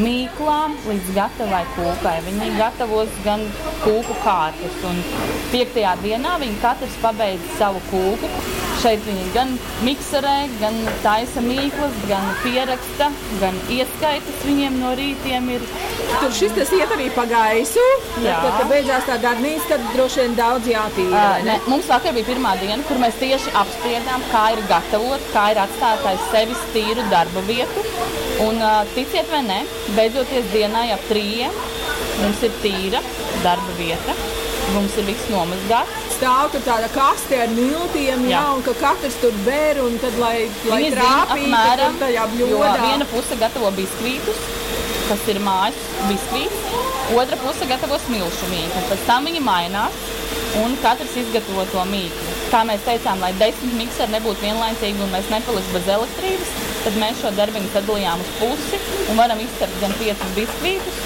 mīklām 0.00 0.76
līdz 0.84 1.10
gatavai 1.16 1.62
kūkai. 1.78 2.14
Viņi 2.28 2.50
gatavos 2.60 3.16
gan 3.24 3.44
kūku 3.86 4.20
kārtas. 4.24 4.78
Un 4.88 5.00
piektajā 5.52 5.96
dienā 6.04 6.36
viņi 6.44 6.60
katrs 6.64 7.00
pabeidz 7.04 7.56
savu 7.56 7.80
kūku. 7.88 8.32
Šeit 8.84 9.00
viņi 9.08 9.30
gan 9.32 9.52
mikserē, 9.80 10.32
gan 10.60 10.74
taisa 11.00 11.40
mīklas, 11.40 11.94
gan 12.04 12.26
pieraksta, 12.42 13.06
gan 13.40 13.56
ieskaitas 13.72 14.42
viņiem 14.44 14.76
no 14.82 14.90
rītiem 14.98 15.46
ir. 15.54 15.64
Tur 16.18 16.34
šis 16.36 16.52
tas 16.52 16.72
iet 16.76 16.92
arī 16.92 17.06
pa 17.14 17.24
gaisu. 17.30 17.80
Jā. 18.20 18.34
Kad, 18.42 18.50
kad 18.58 18.68
beidzās 18.74 19.08
tā 19.08 19.16
darbnīca, 19.22 19.70
tad 19.70 19.88
droši 19.94 20.20
vien 20.20 20.36
daudz 20.36 20.68
jātīra. 20.68 21.22
Uh, 21.22 21.46
ne, 21.48 21.56
mums 21.72 21.88
vakar 21.88 22.12
bija 22.18 22.28
pirmā 22.28 22.52
diena, 22.60 22.76
kur 22.84 23.00
mēs 23.00 23.16
tieši 23.22 23.56
apspriedām, 23.62 24.28
kā 24.34 24.44
ir 24.52 24.62
gatavot, 24.68 25.32
kā 25.32 25.48
ir 25.54 25.64
atstāt 25.64 26.04
aiz 26.12 26.28
sevis 26.28 26.68
tīru 26.76 27.08
darba 27.08 27.40
vietu. 27.48 27.88
Un, 28.44 28.60
uh, 28.60 28.84
ticiet 28.92 29.32
vai 29.32 29.46
nē, 29.48 29.62
beidzoties 29.96 30.52
dienai 30.52 30.90
ap 30.92 31.08
trījiem, 31.08 31.56
mums 32.20 32.44
ir 32.44 32.60
tīra 32.60 33.00
darba 33.40 33.80
vieta. 33.80 34.20
Mums 34.76 35.00
ir 35.00 35.08
viss 35.08 35.32
nomazgāts. 35.32 36.03
Stāv 36.14 36.50
tur 36.54 36.62
tāda 36.64 36.88
kaste 36.94 37.38
ar 37.42 37.50
miltiem, 37.52 38.22
jā, 38.30 38.38
Jā. 38.38 38.42
un 38.54 38.62
ka 38.64 38.74
katrs 38.78 39.16
tur 39.22 39.34
bēr, 39.46 39.80
un 39.82 39.96
tad, 40.02 40.14
lai, 40.22 40.46
lai 40.70 40.78
Viņi 40.84 40.90
zina 40.94 41.00
trāpītu 41.00 41.48
apmēram, 41.48 41.96
tur 41.98 42.04
tajā 42.06 42.26
jo 42.38 42.50
bļodā. 42.52 42.74
viena 42.84 43.08
puse 43.10 43.38
gatavo 43.40 43.70
biskvītus, 43.78 44.44
kas 45.08 45.24
ir 45.32 45.40
mājas 45.44 45.80
biskvīts, 46.08 46.76
otra 47.18 47.36
puse 47.42 47.66
gatavo 47.68 47.98
smilšu 48.06 48.50
mīklu. 48.52 48.84
Pēc 48.92 49.02
tam 49.08 49.26
viņi 49.28 49.42
mainās 49.44 49.98
un 50.62 50.76
katrs 50.84 51.16
izgatavo 51.24 51.66
to 51.72 51.82
mīklu. 51.90 52.30
Kā 52.52 52.62
mēs 52.68 52.86
teicām, 52.86 53.18
lai 53.24 53.32
desmit 53.40 53.74
mikseri 53.80 54.14
nebūtu 54.14 54.46
vienlaicīgi 54.46 55.02
un 55.02 55.10
mēs 55.10 55.26
nepaliktu 55.34 55.74
bez 55.74 55.88
elektrības, 55.96 56.54
tad 56.84 56.98
mēs 57.02 57.18
šo 57.24 57.32
darbiņu 57.34 57.72
sadalījām 57.74 58.22
uz 58.22 58.30
pusi 58.38 58.78
un 59.10 59.18
varam 59.18 59.40
izcept 59.42 59.80
gan 59.82 59.92
piecus 59.98 60.34
biskvītus, 60.38 61.02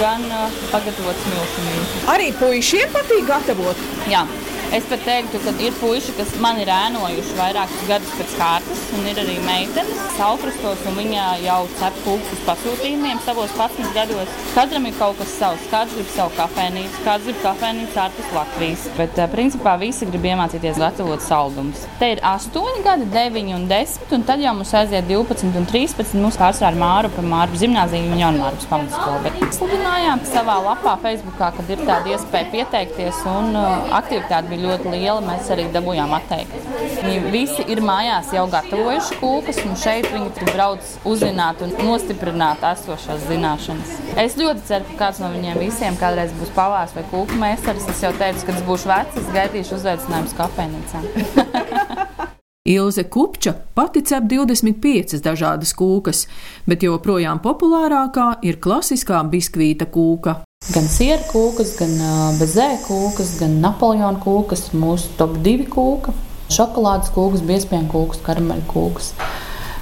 gan 0.00 0.26
uh, 0.32 0.58
pagatavot 0.72 1.22
smilšu 1.24 1.66
mīklu. 1.68 2.04
Arī 2.16 2.32
puišiem 2.42 2.90
patīk 2.96 3.26
gatavot. 3.30 3.86
Jā. 4.10 4.24
Es 4.68 4.84
pat 4.84 5.00
teiktu, 5.00 5.38
ka 5.40 5.52
ir 5.64 5.72
puiši, 5.80 6.12
kas 6.18 6.34
man 6.44 6.58
ir 6.60 6.68
ēnojuši 6.68 7.36
vairākus 7.38 7.86
gadus 7.88 8.10
pēc 8.18 8.32
kārtas, 8.36 8.82
un 8.98 9.06
ir 9.08 9.16
arī 9.22 9.38
meitenes, 9.46 10.02
Saukrastos, 10.18 10.82
un 10.90 10.98
viņa 10.98 11.24
jau 11.40 11.60
cep 11.78 11.96
uz 12.12 12.42
pasūtījumiem 12.44 13.22
savos 13.24 13.54
11 13.56 13.94
gados. 13.96 14.34
Katram 14.52 14.88
ir 14.90 14.96
kaut 14.98 15.16
kas 15.20 15.32
savs, 15.38 15.64
kāds 15.72 15.94
grib 15.96 16.10
savu 16.12 16.34
kafejnīcu, 16.36 17.00
kāds 17.06 17.24
grib 17.28 17.38
kafejnīcu 17.46 18.00
ārpus 18.02 18.28
Latvijas. 18.36 18.84
Bet, 18.98 19.16
uh, 19.16 19.30
principā, 19.32 19.78
visi 19.80 20.08
grib 20.10 20.26
iemācīties 20.34 20.80
gatavot 20.82 21.24
saldumus. 21.24 21.86
Te 22.02 22.12
ir 22.16 22.20
8 22.26 22.84
gadi, 22.84 23.08
9 23.14 23.54
un 23.56 23.64
10, 23.72 23.96
un 24.18 24.26
tad 24.28 24.44
jau 24.44 24.52
mums 24.58 24.74
aiziet 24.82 25.08
12 25.08 25.48
un 25.48 25.70
13. 25.72 26.12
Mums 26.18 26.36
pārsvarā 26.42 26.74
ir 26.74 26.80
Māru 26.82 27.12
pa 27.14 27.24
Māru 27.24 27.62
gimnāziju 27.62 28.12
un 28.12 28.20
Jaunmārus 28.20 28.68
pamatskolu. 28.68 29.24
Bet 29.24 29.40
sludinājām 29.56 30.26
savā 30.28 30.60
lapā 30.66 30.98
Facebookā, 31.06 31.54
kad 31.56 31.72
ir 31.72 31.86
tāda 31.88 32.16
iespēja 32.16 32.52
pieteikties, 32.52 33.24
un 33.32 33.54
uh, 33.56 33.96
aktivitāte 34.02 34.50
bija 34.50 34.57
ļoti 34.62 34.92
liela. 34.92 35.18
Mēs 35.24 35.50
arī 35.54 35.66
dabūjām 35.74 36.14
atteikt. 36.16 36.54
Viņi 37.02 37.32
visi 37.32 37.66
ir 37.72 37.82
mājās 37.84 38.32
jau 38.36 38.46
gatavojuši 38.52 39.18
kūkas, 39.20 39.60
un 39.68 39.78
šeit 39.78 40.08
viņi 40.12 40.48
brauc 40.52 40.92
uzzināt 41.08 41.62
un 41.64 41.74
nostiprināt 41.86 42.64
esošās 42.72 43.26
zināšanas. 43.28 43.94
Es 44.18 44.38
ļoti 44.40 44.66
ceru, 44.70 44.88
ka 44.90 44.98
kāds 45.04 45.22
no 45.22 45.30
viņiem 45.34 45.60
visiem 45.62 45.98
kādreiz 46.00 46.34
būs 46.40 46.54
pavārs 46.56 46.96
vai 46.96 47.06
kūku 47.12 47.38
meistars. 47.40 47.86
Es 47.92 48.02
jau 48.04 48.14
teicu, 48.18 48.46
kad 48.48 48.58
es 48.58 48.66
būšu 48.66 48.92
vecs, 48.92 49.20
es 49.22 49.32
gaidīšu 49.36 49.78
uzaicinājumus 49.78 50.36
kafejnīcā. 50.38 51.04
Ilze 52.68 53.04
Kupča 53.08 53.54
pati 53.74 54.02
cep 54.04 54.26
25 54.28 55.22
dažādas 55.24 55.72
kūkas, 55.72 56.26
bet 56.68 56.84
joprojām 56.84 57.40
populārākā 57.40 58.26
ir 58.44 58.60
klasiskā 58.60 59.22
biskvīta 59.32 59.88
kūka. 59.88 60.42
Gan 60.68 60.84
siera 60.84 61.22
kūkas, 61.24 61.70
gan 61.78 61.94
bezē 62.36 62.66
kūkas, 62.84 63.30
gan 63.40 63.54
napoleona 63.62 64.18
kūkas, 64.20 64.66
mūsu 64.76 65.14
top 65.16 65.38
divi 65.40 65.64
kūka, 65.64 66.12
šokolādes 66.52 67.08
kūkas, 67.14 67.44
biezpienu 67.48 67.88
kūkas, 67.88 68.20
karameļu 68.26 68.66
kūkas. 68.68 69.08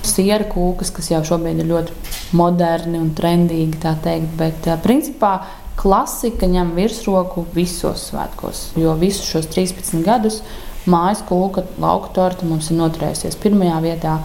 Siera 0.07 0.47
kūkas, 0.47 0.93
kas 0.95 1.11
jau 1.11 1.25
šobrīd 1.27 1.65
ir 1.65 1.67
ļoti 1.73 1.97
moderni 2.39 3.01
un 3.03 3.11
trendīgi, 3.19 3.81
tā 3.83 3.97
teikt, 4.05 4.37
bet 4.39 4.69
principā 4.85 5.33
klasika 5.81 6.47
ņem 6.53 6.71
virsroku 6.79 7.49
visos 7.57 8.07
svētkos, 8.13 8.63
jo 8.79 8.95
visus 9.01 9.27
šos 9.27 9.51
13 9.57 10.07
gadus 10.07 10.39
mājas 10.87 11.25
kūka, 11.27 11.67
lauka 11.83 12.15
torta 12.15 12.47
mums 12.47 12.71
ir 12.71 12.79
noturējusies 12.79 13.41
pirmajā 13.43 13.83
vietā, 13.89 14.21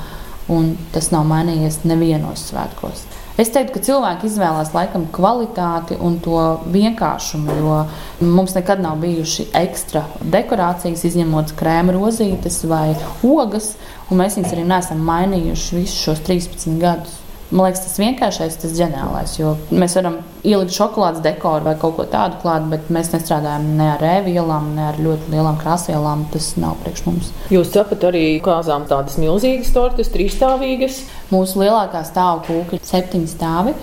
un 0.53 0.75
tas 0.93 1.09
nav 1.09 1.25
mainījies 1.33 1.81
nevienos 1.89 2.51
svētkos. 2.51 3.07
Es 3.41 3.49
teiktu, 3.49 3.73
ka 3.73 3.81
cilvēki 3.87 4.27
izvēlās 4.29 4.69
laikam 4.75 5.07
kvalitāti 5.15 5.95
un 5.97 6.19
to 6.21 6.41
vienkāršumu, 6.69 7.55
jo 7.57 7.77
mums 8.21 8.53
nekad 8.53 8.83
nav 8.83 8.99
bijuši 9.01 9.47
ekstra 9.57 10.03
dekorācijas, 10.35 11.01
izņemot 11.09 11.55
krēma 11.57 11.95
rozītes 11.95 12.59
vai 12.69 12.91
ogas, 13.25 13.71
un 14.11 14.21
mēs 14.21 14.37
viņus 14.37 14.53
arī 14.53 14.67
neesam 14.69 15.01
mainījuši 15.07 15.79
visus 15.79 16.03
šos 16.03 16.21
13 16.27 16.77
gadus. 16.83 17.17
Man 17.51 17.67
liekas, 17.67 17.81
tas 17.83 17.97
vienkāršais, 17.99 18.53
tas 18.61 18.71
ģeniālais, 18.77 19.33
mēs 19.75 19.95
varam 19.97 20.21
ielikt 20.47 20.71
šokolādes 20.71 21.19
dekoru 21.25 21.65
vai 21.65 21.73
kaut 21.81 21.97
ko 21.97 22.05
tādu 22.07 22.37
klāt, 22.39 22.69
bet 22.71 22.87
mēs 22.95 23.09
nestrādājam 23.11 23.65
ne 23.75 23.89
ar 23.91 23.99
rēvielām, 23.99 24.69
ne 24.77 24.85
ar 24.87 24.99
ļoti 25.03 25.33
lielām 25.33 25.59
krāsvielām. 25.59 26.23
Tas 26.31 26.53
nav 26.61 26.77
priekš 26.85 27.03
mums. 27.09 27.33
Jūs 27.51 27.73
cepat 27.73 28.07
arī 28.07 28.23
kāzām 28.45 28.87
tādas 28.87 29.19
milzīgas 29.19 29.73
tortes, 29.75 30.13
trīsstāvīgas. 30.15 31.01
Mūsu 31.33 31.65
lielākā 31.65 32.05
stāva 32.07 32.39
kūka 32.47 32.79
ir 32.79 32.87
septiņi 32.87 33.33
stāvi, 33.33 33.75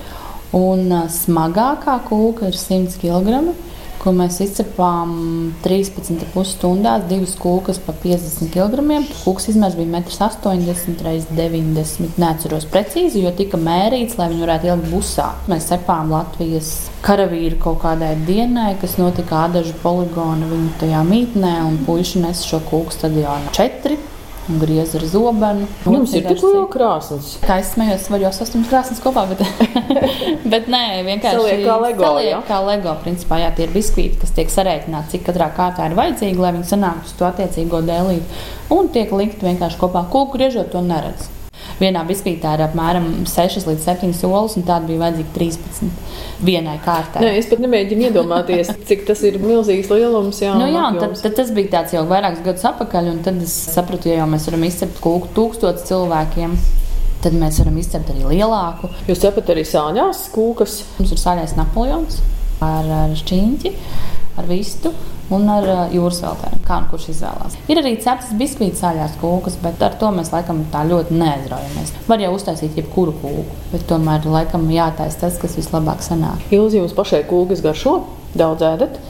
un 0.57 0.89
smagākā 1.13 2.01
kūka 2.09 2.49
ir 2.49 2.57
100 2.57 2.97
kg. 3.05 3.53
Ko 4.09 4.15
mēs 4.17 4.39
izcepām 4.41 5.11
13,5 5.61 6.41
stundās, 6.49 7.03
divas 7.11 7.35
kūkas 7.37 7.77
pa 7.85 7.93
50 7.93 8.49
kg. 8.55 9.03
Kūks 9.21 9.51
izmērs 9.53 9.77
bija 9.77 10.01
1,80 10.01 11.03
m, 11.03 11.27
90 11.37 12.01
m. 12.01 12.09
Neatceros 12.17 12.65
precīzi, 12.73 13.21
jo 13.27 13.35
tika 13.37 13.61
mērīts, 13.61 14.17
lai 14.17 14.31
viņi 14.33 14.47
varētu 14.47 14.71
ielikt 14.71 14.89
busā. 14.95 15.29
Mēs 15.53 15.69
cepām 15.69 16.15
Latvijas 16.17 16.73
karavīru 17.05 17.61
kaut 17.61 17.83
kādai 17.85 18.15
dienai, 18.25 18.79
kas 18.81 18.97
notika 18.97 19.43
Ādažu 19.45 19.77
poligona 19.83 20.49
viņu 20.49 20.79
tajā 20.81 21.05
mītnē, 21.05 21.59
un 21.69 21.77
puiši 21.85 22.25
nes 22.25 22.47
šo 22.49 22.65
kūku 22.65 22.97
stadionā. 22.97 23.53
Četri 23.53 24.01
un 24.49 24.59
griez 24.63 24.95
ar 24.97 25.05
zobenu. 25.09 25.69
Jums 25.85 26.15
ir 26.17 26.27
tik 26.27 26.43
liela 26.43 26.67
krāsnes. 26.73 27.31
Kā 27.45 27.59
es 27.63 27.73
smējos, 27.75 28.09
var 28.13 28.25
jau 28.25 28.33
sasprāst 28.35 28.71
krāsnes 28.73 29.03
kopā, 29.05 29.25
bet, 29.31 29.43
bet 30.53 30.69
nē, 30.73 30.83
vienkārši 31.07 31.39
Saliek 31.39 31.65
kā 31.67 31.79
Lego, 31.85 32.07
saliek 32.09 32.31
jā? 32.33 32.43
kā 32.49 32.61
Lego. 32.67 32.95
Principā, 33.05 33.41
jā, 33.45 33.55
tie 33.57 33.67
ir 33.69 33.75
biskvīti, 33.77 34.21
kas 34.23 34.35
tiek 34.37 34.53
sarēķināti, 34.53 35.17
cik 35.17 35.27
katrā 35.29 35.51
kārtā 35.57 35.89
ir 35.91 35.97
vajadzīgi, 35.99 36.41
lai 36.43 36.55
viņi 36.57 36.71
sanāktu 36.73 37.13
uz 37.13 37.17
to 37.21 37.29
attiecīgo 37.29 37.83
dēlīti. 37.89 38.45
Un 38.75 38.93
tiek 38.95 39.13
likt 39.17 39.45
vienkārši 39.45 39.81
kopā 39.81 40.07
kūku 40.13 40.39
griežot 40.39 40.73
to 40.73 40.85
neredz. 40.85 41.29
Vienā 41.79 42.03
biskvītā 42.09 42.57
ir 42.57 42.63
apmēram 42.65 43.07
6 43.31 43.69
līdz 43.69 43.85
7 43.87 44.15
solis, 44.19 44.57
un 44.59 44.65
tāda 44.67 44.89
bija 44.89 45.03
vajadzīga 45.05 45.35
13 45.37 46.43
vienai 46.49 46.75
kārtai. 46.83 47.23
Nē, 47.23 47.35
es 47.39 47.47
pat 47.51 47.63
nemēģinu 47.63 48.09
iedomāties, 48.09 48.73
cik 48.89 49.05
tas 49.07 49.23
ir 49.29 49.39
milzīgs 49.43 49.91
lielums. 49.93 50.41
Jā, 50.43 50.57
Nu, 50.59 50.67
jā, 50.73 50.89
tad, 50.99 51.15
tad 51.23 51.37
tas 51.39 51.53
bija 51.55 51.77
tāds 51.77 51.95
jau 51.95 52.03
vairākus 52.11 52.43
gadus 52.47 52.67
atpakaļ, 52.73 53.13
un 53.13 53.21
tad 53.27 53.39
es 53.45 53.55
sapratu, 53.77 54.11
ja 54.11 54.23
jau 54.23 54.31
mēs 54.33 54.49
varam 54.51 54.67
izcept 54.67 54.99
kūku 55.05 55.31
tūkstotis 55.37 55.87
cilvēkiem, 55.91 56.57
tad 57.23 57.39
mēs 57.39 57.61
varam 57.63 57.79
izcept 57.79 58.11
arī 58.15 58.27
lielāku. 58.35 58.91
Jūs 59.07 59.23
cepat 59.23 59.55
arī 59.55 59.63
sāņās 59.67 60.27
kūkas. 60.35 60.81
Mums 60.99 61.15
ir 61.15 61.23
sāļais 61.23 61.55
Napoleons 61.59 62.19
ar, 62.65 62.91
ar 63.05 63.15
šķīņķi, 63.23 63.75
ar 64.39 64.51
vistu 64.51 64.95
un 65.35 65.49
ar 65.53 65.67
ā, 65.69 65.79
jūras 65.93 66.21
veltēm. 66.25 66.59
Kā 66.67 66.81
nu 66.83 66.91
kurš 66.93 67.09
izvēlās? 67.13 67.57
Ir 67.71 67.81
arī 67.81 67.95
ceptas 68.03 68.35
biskvītas 68.39 68.83
sāļās 68.85 69.17
kūkas, 69.21 69.59
bet 69.63 69.83
ar 69.85 69.97
to 70.01 70.11
mēs 70.15 70.33
laikam 70.35 70.63
tā 70.73 70.85
ļoti 70.89 71.17
neaizraujamies. 71.21 71.95
Var 72.09 72.25
jau 72.25 72.35
uztaisīt 72.37 72.79
jebkuru 72.81 73.17
kūku, 73.23 73.59
bet 73.73 73.87
tomēr 73.91 74.29
laikam 74.29 74.69
jātaisa 74.73 75.25
tas, 75.27 75.41
kas 75.41 75.57
vislabāk 75.59 76.05
sanāk. 76.05 76.47
Ilzi 76.55 76.81
jums 76.81 76.97
pašai 76.97 77.25
kūkas 77.29 77.65
garšo, 77.65 77.99
daudz 78.39 78.65
ēdat. 78.73 79.01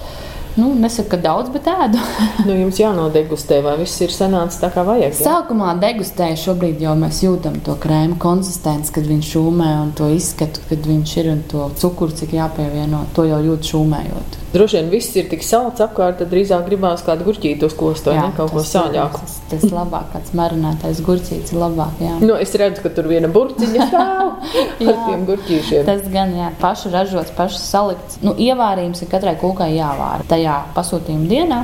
Nu, 0.59 0.73
nesaku, 0.75 1.12
ka 1.12 1.19
daudz, 1.23 1.53
bet 1.55 1.69
ēdu. 1.71 2.00
nu, 2.49 2.57
jums 2.59 2.81
jānodegustē, 2.81 3.61
vai 3.62 3.77
viss 3.79 4.00
ir 4.03 4.11
sanācis 4.11 4.59
tā 4.59 4.73
kā 4.75 4.83
vajag. 4.87 5.15
Ja? 5.15 5.37
Sākumā 5.37 5.77
degustēju, 5.79 6.41
šobrīd 6.43 6.83
jau 6.83 6.97
mēs 6.99 7.21
jūtam 7.23 7.61
to 7.62 7.77
krēmu 7.79 8.19
konsistenci, 8.19 8.91
kad 8.97 9.07
viņš 9.07 9.31
šūmē 9.37 9.71
un 9.85 9.95
to 9.99 10.11
izskatu, 10.11 10.65
kad 10.67 10.91
viņš 10.91 11.15
ir 11.23 11.31
un 11.37 11.45
to 11.53 11.69
cukuru, 11.79 12.17
cik 12.19 12.35
jāpievieno. 12.41 13.05
To 13.15 13.29
jau 13.29 13.38
jūt 13.45 13.71
šūmējot. 13.71 14.38
Droši 14.49 14.79
vien 14.79 14.87
viss 14.91 15.15
ir 15.21 15.29
tik 15.29 15.43
salds 15.45 15.83
apkārt, 15.85 16.19
tad 16.23 16.31
drīzāk 16.33 16.65
gribās 16.67 17.03
kādu 17.05 17.27
gurķītu 17.27 17.69
uzkost 17.69 18.09
vai 18.09 18.17
Jā, 18.17 18.23
ne, 18.31 18.35
kaut 18.35 18.55
ko 18.55 18.62
tas, 18.62 18.71
sāļāku. 18.73 19.21
Tas, 19.21 19.35
tas 19.50 19.67
labāk, 19.77 20.07
kāds 20.15 20.33
marinētais 20.41 21.03
gurķītis 21.05 21.53
ir 21.53 21.61
labāk. 21.61 22.00
Jā. 22.00 22.15
Nu, 22.25 22.33
es 22.41 22.57
redzu, 22.57 22.81
ka 22.83 22.91
tur 22.97 23.11
viena 23.12 23.29
burciņa 23.31 23.87
stāv 23.93 24.33
ar 24.41 25.03
tiem 25.05 25.27
gurķīšiem. 25.29 25.85
Tas 25.87 26.00
gan, 26.09 26.33
jā, 26.41 26.49
paši 26.62 26.95
ražots, 26.95 27.35
paši 27.37 27.61
salikts. 27.61 28.23
Nu, 28.25 28.33
ievārījums 28.41 29.05
ir 29.05 29.12
katrai 29.12 29.37
kūkai 29.38 29.69
jāvāra 29.77 30.25
tajā 30.33 30.48
pasūtījuma 30.76 31.28
dienā. 31.31 31.61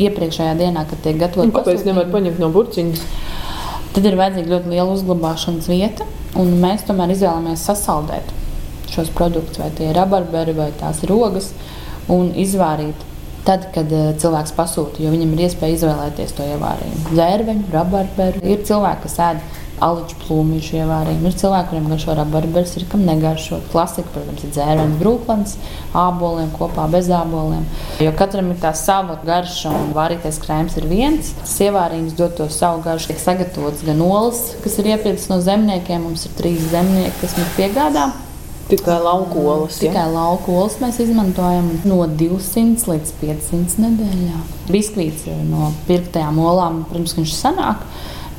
Iepriekšējā 0.00 0.54
dienā, 0.56 0.86
kad 0.88 1.02
tiek 1.04 1.18
gatavota 1.20 1.60
Kāpēc 1.60 1.84
nevar 1.84 2.08
paņemt 2.12 2.40
no 2.40 2.48
burciņas? 2.54 3.02
Tad 3.90 4.06
ir 4.06 4.16
vajadzīga 4.16 4.54
ļoti 4.54 4.72
liela 4.72 4.94
uzglabāšanas 4.94 5.68
vieta, 5.68 6.06
un 6.40 6.54
mēs 6.62 6.86
tomēr 6.88 7.12
izvēlamies 7.12 7.66
sasaldēt 7.66 8.30
šos 8.90 9.10
produktus, 9.14 9.60
vai 9.60 9.68
tie 9.76 9.90
ir 9.90 9.98
rabarberi 9.98 10.54
vai 10.56 10.70
tās 10.80 11.02
ir 11.04 11.12
rogas 11.12 11.50
un 12.10 12.32
izvārīt 12.38 13.06
tad, 13.46 13.70
kad 13.74 13.92
uh, 13.94 14.10
cilvēks 14.20 14.52
pasūta, 14.56 15.02
jo 15.02 15.12
viņam 15.12 15.34
ir 15.34 15.44
iespēja 15.46 15.78
izvēlēties 15.78 16.34
to 16.36 16.46
ievārījumu. 16.54 17.14
Zērveņu, 17.18 17.66
rabarberu. 17.72 18.42
Ir 18.44 18.64
cilvēki, 18.68 19.06
kas 19.06 19.16
ēd 19.26 19.44
aliņu 19.84 20.16
plūmīšu 20.22 20.76
ievārījumu. 20.80 21.30
Ir 21.30 21.36
cilvēki, 21.40 21.68
kuriem 21.70 21.88
garšo 21.90 22.16
rabarberis, 22.18 22.76
ir 22.78 22.86
kam 22.90 23.04
negaršo. 23.08 23.60
Klasika, 23.72 24.12
protams, 24.14 24.44
ir 24.44 24.54
dzērveņu 24.54 24.98
brūklens, 25.00 25.56
āboliem 25.96 26.50
kopā 26.56 26.86
bez 26.92 27.10
āboliem. 27.14 27.66
Jo 28.04 28.14
katram 28.18 28.52
ir 28.52 28.60
tā 28.62 28.72
sava 28.78 29.18
garša, 29.24 29.74
un 29.82 29.92
vārītais 29.96 30.40
krēms 30.44 30.78
ir 30.80 30.88
viens. 30.90 31.34
Tas 31.42 31.58
ievārījums 31.66 32.16
dod 32.18 32.36
to 32.38 32.48
savu 32.52 32.84
garšu. 32.86 33.12
Tiek 33.12 33.22
sagatavots 33.22 33.84
gan 33.88 34.02
olas, 34.04 34.50
kas 34.64 34.80
ir 34.80 34.92
iepirktas 34.94 35.30
no 35.32 35.40
zemniekiem. 35.44 36.04
Mums 36.06 36.26
ir 36.28 36.36
trīs 36.38 36.70
zemnieki, 36.72 37.16
kas 37.22 37.38
mums 37.38 37.56
piegādā. 37.58 38.10
Tikai 38.70 39.00
lauku 39.02 39.42
olas. 39.50 39.80
Tikai 39.82 40.04
ja? 40.04 40.10
lauku 40.14 40.54
olas 40.54 40.76
mēs 40.78 41.00
izmantojam 41.02 41.72
no 41.90 42.04
200 42.06 42.86
līdz 42.86 43.12
500 43.18 43.82
nedēļā. 43.82 44.42
Biskvīts 44.70 45.26
no 45.48 45.72
pirktajām 45.88 46.38
olām, 46.38 46.84
protams, 46.86 47.16
viņš 47.18 47.34
sanāk. 47.34 47.82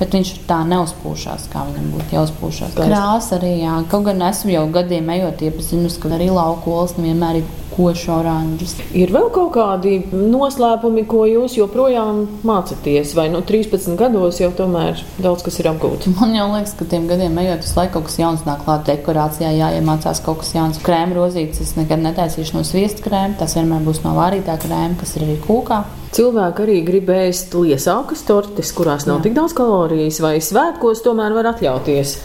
Bet 0.02 0.16
viņš 0.18 0.30
tā 0.50 0.64
neuzpūšās, 0.66 1.44
kā 1.52 1.62
viņam 1.68 1.90
būtu 1.94 2.16
jāuzpūšās. 2.18 2.72
Krāsa 2.80 3.36
arī, 3.38 3.52
jā. 3.62 3.76
Kaut 3.92 4.08
gan 4.08 4.24
esmu 4.32 4.56
jau 4.56 4.64
gadiem 4.74 5.12
ejot, 5.14 5.44
iepazinusi, 5.46 6.00
ka 6.02 6.10
arī 6.18 6.32
lauku 6.34 6.74
olas 6.74 6.96
nevienmēr 6.98 7.44
ir 7.44 7.52
koši 7.76 8.10
oranžas. 8.14 8.76
Ir 8.98 9.14
vēl 9.14 9.30
kaut 9.34 9.54
kādi 9.56 9.98
noslēpumi, 10.12 11.06
ko 11.10 11.26
jūs 11.30 11.58
joprojām 11.60 12.24
mācāties, 12.48 13.16
vai 13.18 13.30
no 13.32 13.40
nu, 13.42 13.46
13 13.48 13.98
gados 14.00 14.42
jau 14.42 14.52
tomēr 14.56 15.02
daudz 15.22 15.46
kas 15.46 15.62
ir 15.62 15.72
apgūts? 15.72 16.12
Man 16.20 16.36
jau 16.38 16.50
liekas, 16.54 16.76
ka 16.80 16.88
tiem 16.92 17.08
gadiem 17.12 17.40
ejot, 17.44 17.66
visu 17.66 17.80
laiku 17.80 17.98
kaut 17.98 18.10
kas 18.10 18.20
jauns 18.22 18.46
nāk 18.48 18.66
klāt 18.66 18.86
dekorācijā, 18.90 19.54
jāiemācās 19.58 20.24
kaut 20.26 20.42
kas 20.44 20.54
jauns. 20.56 20.82
Krēma 20.84 21.18
rozītes 21.18 21.64
es 21.64 21.74
nekad 21.80 22.04
netaisīšu 22.04 22.58
no 22.58 22.66
sviesta 22.68 23.04
krēma, 23.06 23.38
tas 23.40 23.56
vienmēr 23.58 23.84
būs 23.88 24.04
no 24.06 24.16
vārītā 24.18 24.58
krēma, 24.62 25.00
kas 25.00 25.16
ir 25.18 25.28
arī 25.28 25.40
kūkā. 25.46 25.82
Cilvēki 26.12 26.66
arī 26.66 26.82
grib 26.84 27.10
ēst 27.14 27.54
liesākas 27.56 28.26
tortes, 28.28 28.74
kurās 28.76 29.08
nav 29.08 29.22
Jā. 29.22 29.30
tik 29.30 29.38
daudz 29.38 29.56
kalorijas, 29.56 30.20
vai 30.24 30.36
svētkos 30.44 31.06
tomēr 31.06 31.32
var 31.38 31.54
atļauties. 31.54 32.18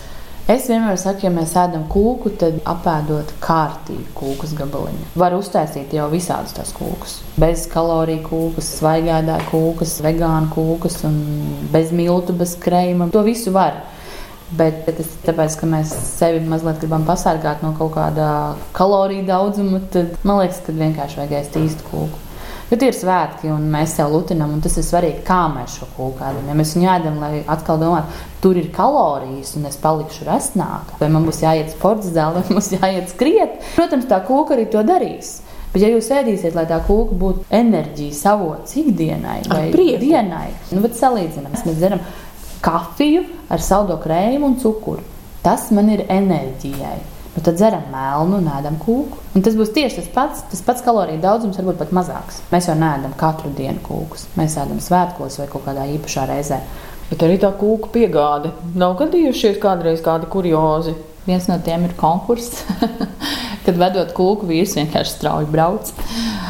Es 0.47 0.69
vienmēr 0.71 0.95
saku, 0.95 1.25
ja 1.26 1.31
mēs 1.35 1.57
ēdam 1.59 1.88
kūku, 1.91 2.31
tad 2.38 2.61
apēdot 2.71 3.33
kārtīgi 3.43 4.05
kūkas 4.15 4.53
gabaliņu. 4.55 5.09
Var 5.19 5.35
uztaisīt 5.35 5.97
jau 5.97 6.05
visādas 6.12 6.55
tās 6.55 6.71
kūkas. 6.76 7.17
Bez 7.35 7.65
kaloriju 7.73 8.23
kūkas, 8.29 8.69
svaigādā 8.76 9.41
kūkas, 9.49 9.97
vegānu 10.07 10.53
kūkas 10.55 11.00
un 11.09 11.17
bez 11.73 11.91
miltu, 11.91 12.37
bez 12.38 12.55
krējuma. 12.62 13.09
To 13.11 13.25
visu 13.26 13.50
var. 13.57 13.81
Bet 14.55 14.85
tas 14.87 15.03
ir 15.03 15.25
tāpēc, 15.26 15.57
ka 15.59 15.67
mēs 15.67 15.91
sevi 16.12 16.45
mazliet 16.47 16.79
gribam 16.79 17.03
pasargāt 17.09 17.67
no 17.67 17.73
kaut 17.75 17.97
kāda 17.97 18.29
kaloriju 18.79 19.26
daudzuma. 19.26 19.83
Tad 19.91 20.15
man 20.23 20.45
liekas, 20.45 20.62
ka 20.62 20.76
vienkārši 20.79 21.25
vajag 21.25 21.37
ēst 21.41 21.59
īstu 21.59 21.91
kūku. 21.91 22.25
Tie 22.66 22.88
ir 22.90 22.96
svētki, 22.99 23.46
un 23.54 23.68
mēs 23.70 23.92
sev 23.94 24.11
lutinām, 24.11 24.56
un 24.56 24.62
tas 24.64 24.75
ir 24.75 24.82
svarīgi, 24.82 25.20
kā 25.26 25.44
mēs 25.52 25.76
šo 25.78 25.87
kūku 25.94 26.25
ēdam. 26.26 26.49
Ja 26.50 26.56
mēs 26.58 26.73
viņu 26.75 26.88
ēdam, 26.91 27.21
lai 27.23 27.45
atkal 27.47 27.78
domātu, 27.78 28.25
tur 28.43 28.58
ir 28.58 28.73
kalorijas, 28.75 29.52
un 29.54 29.69
es 29.71 29.78
palikšu 29.78 30.26
resnāka, 30.26 30.99
vai 30.99 31.10
man 31.14 31.28
būs 31.28 31.45
jāiet 31.45 31.71
sporta 31.76 32.10
zālē, 32.10 32.43
vai 32.49 32.58
mums 32.58 32.73
jāiet 32.75 33.14
skriet, 33.14 33.60
protams, 33.76 34.08
tā 34.10 34.19
kūka 34.26 34.56
arī 34.58 34.67
to 34.73 34.82
darīs. 34.86 35.36
Bet, 35.71 35.84
ja 35.84 35.93
jūs 35.93 36.10
ēdīsiet, 36.10 36.58
lai 36.58 36.67
tā 36.67 36.80
kūka 36.82 37.14
būtu 37.21 37.47
enerģijas 37.54 38.26
avots 38.34 38.78
ikdienai 38.82 39.41
vai 39.47 39.67
dienai, 39.73 40.49
nu, 40.73 40.82
tad 40.88 40.99
salīdzinām, 40.99 41.54
mēs 41.54 41.78
dzeram 41.78 42.02
kafiju 42.67 43.23
ar 43.52 43.62
saldo 43.62 44.00
krējumu 44.02 44.50
un 44.50 44.58
cukuru. 44.62 45.06
Tas 45.47 45.69
man 45.71 45.93
ir 45.95 46.08
enerģijai. 46.10 46.97
Nu, 47.36 47.42
tad 47.42 47.58
dzeram 47.58 47.84
melnu 47.92 48.38
un 48.40 48.46
ēdam 48.49 48.78
kūku. 48.80 49.18
Un 49.36 49.42
tas 49.44 49.56
būs 49.58 49.75
tieši 49.76 49.99
tas 49.99 50.06
pats. 50.14 50.44
Tas 50.49 50.62
pats 50.64 50.84
kaloriju 50.84 51.20
daudzums 51.20 51.58
varbūt 51.60 51.82
pat 51.82 51.92
mazāks. 51.99 52.38
Mēs 52.49 52.70
jau 52.70 52.76
neēdam 52.80 53.12
katru 53.20 53.50
dienu 53.58 53.82
kūkus. 53.84 54.25
Mēs 54.40 54.56
ēdam 54.62 54.80
svētkos 54.80 55.36
vai 55.42 55.49
kaut 55.52 55.66
kādā 55.66 55.84
īpašā 55.99 56.25
reizē. 56.30 56.62
Bet 57.10 57.26
arī 57.26 57.36
tā 57.42 57.52
kūku 57.60 57.92
piegāde. 57.92 58.54
Nav 58.80 58.96
gadījušies 59.02 59.60
kādreiz 59.60 60.00
kādi 60.06 60.30
kuriozi. 60.32 60.96
Viens 61.26 61.49
no 61.50 61.58
tiem 61.58 61.89
ir 61.89 61.95
konkurss, 61.99 62.62
kad 63.67 63.78
vedot 63.80 64.12
kūku, 64.15 64.47
vīrs 64.47 64.76
vienkārši 64.78 65.17
strauji 65.17 65.49
brauc. 65.50 65.91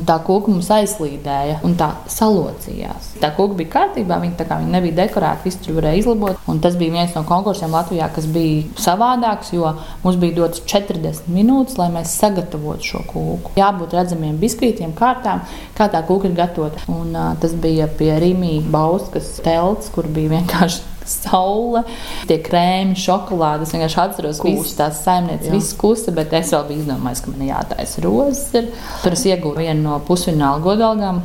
Tā 0.06 0.18
kūka 0.20 0.52
mums 0.52 0.68
aizslīdēja 0.74 1.62
un 1.64 1.76
tā 1.80 1.88
salocījās. 2.12 3.14
Tā 3.22 3.30
kūka 3.36 3.56
bija 3.56 3.72
kārtībā, 3.72 4.18
viņa, 4.20 4.44
kā, 4.44 4.58
viņa 4.60 4.74
nebija 4.74 4.98
dekorēta, 4.98 5.40
visu 5.46 5.62
tur 5.64 5.78
varēja 5.78 6.02
izlabot. 6.02 6.42
Un 6.52 6.60
tas 6.60 6.76
bija 6.76 6.92
viens 6.92 7.16
no 7.16 7.22
konkursiem 7.28 7.72
Latvijā, 7.72 8.10
kas 8.12 8.28
bija 8.34 8.66
savādāks, 8.84 9.54
jo 9.56 9.72
mums 10.04 10.18
bija 10.20 10.36
dotas 10.42 10.60
40 10.68 11.30
minūtes, 11.32 11.78
lai 11.80 11.88
mēs 11.94 12.12
sagatavotu 12.20 12.90
šo 12.90 13.00
kūku. 13.08 13.54
Jābūt 13.56 13.96
redzamiem 13.96 14.36
biskvītiem, 14.42 14.92
kārtām, 14.98 15.40
kā 15.78 15.88
tā 15.92 16.04
kūka 16.04 16.28
ir 16.28 16.36
gatavota. 16.36 16.84
Un, 16.92 17.16
uh, 17.16 17.32
tas 17.40 17.56
bija 17.56 17.88
pie 17.96 18.12
Rīmijas 18.20 18.68
Bauskas 18.76 19.38
telts, 19.46 19.88
kur 19.94 20.10
bija 20.12 20.36
vienkārši 20.36 20.95
saule, 21.10 21.82
tie 22.28 22.38
krēmi, 22.42 22.96
šokolāde. 23.00 23.66
Es 23.66 23.74
vienkārši 23.74 24.00
atceros, 24.02 24.42
ka 24.42 24.50
visas 24.50 24.76
tās 24.78 25.02
saimnieces, 25.06 25.50
visas 25.52 25.76
kusa, 25.78 26.14
bet 26.16 26.34
es 26.36 26.52
vēl 26.54 26.66
biju 26.70 26.84
izdomājis, 26.84 27.24
ka 27.24 27.32
man 27.32 27.48
jātaisa 27.48 28.04
rozes. 28.04 28.72
Tur 29.04 29.16
es 29.16 29.26
iegūstu 29.28 29.62
vienu 29.62 29.86
no 29.86 30.00
pusfināla 30.06 30.62
godalgām. 30.64 31.22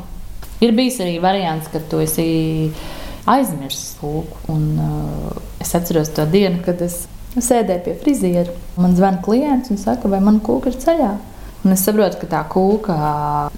Ir 0.62 0.76
bijis 0.78 1.00
arī 1.02 1.16
variants, 1.22 1.72
ka 1.74 1.82
tu 1.90 2.02
esi 2.04 2.28
aizmirsis 3.30 3.96
kūku. 4.02 4.46
Un, 4.54 4.68
uh, 4.78 5.42
es 5.62 5.74
atceros 5.78 6.14
to 6.14 6.28
dienu, 6.30 6.62
kad 6.66 6.82
es 6.86 7.04
sēdēju 7.38 7.86
pie 7.86 7.98
friziera. 8.02 8.54
Man 8.82 8.96
zvana 8.98 9.22
klients 9.26 9.72
un 9.74 9.80
saka, 9.82 10.12
vai 10.12 10.22
man 10.24 10.42
kūka 10.44 10.72
ir 10.72 10.80
ceļā. 10.82 11.12
Un 11.62 11.76
es 11.76 11.84
saprotu, 11.86 12.18
ka 12.24 12.28
tā 12.30 12.40
kūka 12.50 12.96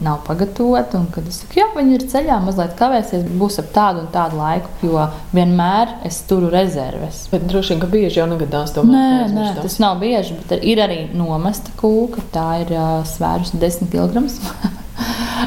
nav 0.04 0.24
pagatavota, 0.28 1.00
un 1.00 1.06
kad 1.14 1.28
es 1.30 1.38
saku, 1.40 1.62
jā, 1.62 1.70
viņi 1.72 1.96
ir 1.96 2.06
ceļā, 2.12 2.40
mazliet 2.44 2.76
kavēsies, 2.80 3.24
būs 3.40 3.62
ap 3.64 3.70
tādu 3.76 4.04
un 4.04 4.10
tādu 4.12 4.42
laiku, 4.42 4.74
jo 4.84 5.06
vienmēr 5.32 5.96
es 6.10 6.20
turu 6.28 6.52
rezerves. 6.52 7.24
Bet 7.32 7.48
droši 7.48 7.74
vien, 7.74 7.84
ka 7.86 7.92
bieži 7.94 8.20
jau 8.20 8.28
negadās 8.28 8.76
to 8.76 8.84
monētu. 8.84 9.32
Nē, 9.32 9.48
nē, 9.48 9.56
tas 9.64 9.80
nav 9.80 10.04
bieži, 10.04 10.36
bet 10.42 10.60
ir 10.60 10.84
arī 10.84 11.00
nomesta 11.16 11.72
kūka. 11.80 12.28
Tā 12.36 12.48
ir 12.66 12.76
uh, 12.76 12.96
svērusi 13.08 13.62
10 13.62 13.94
kg. 13.94 14.26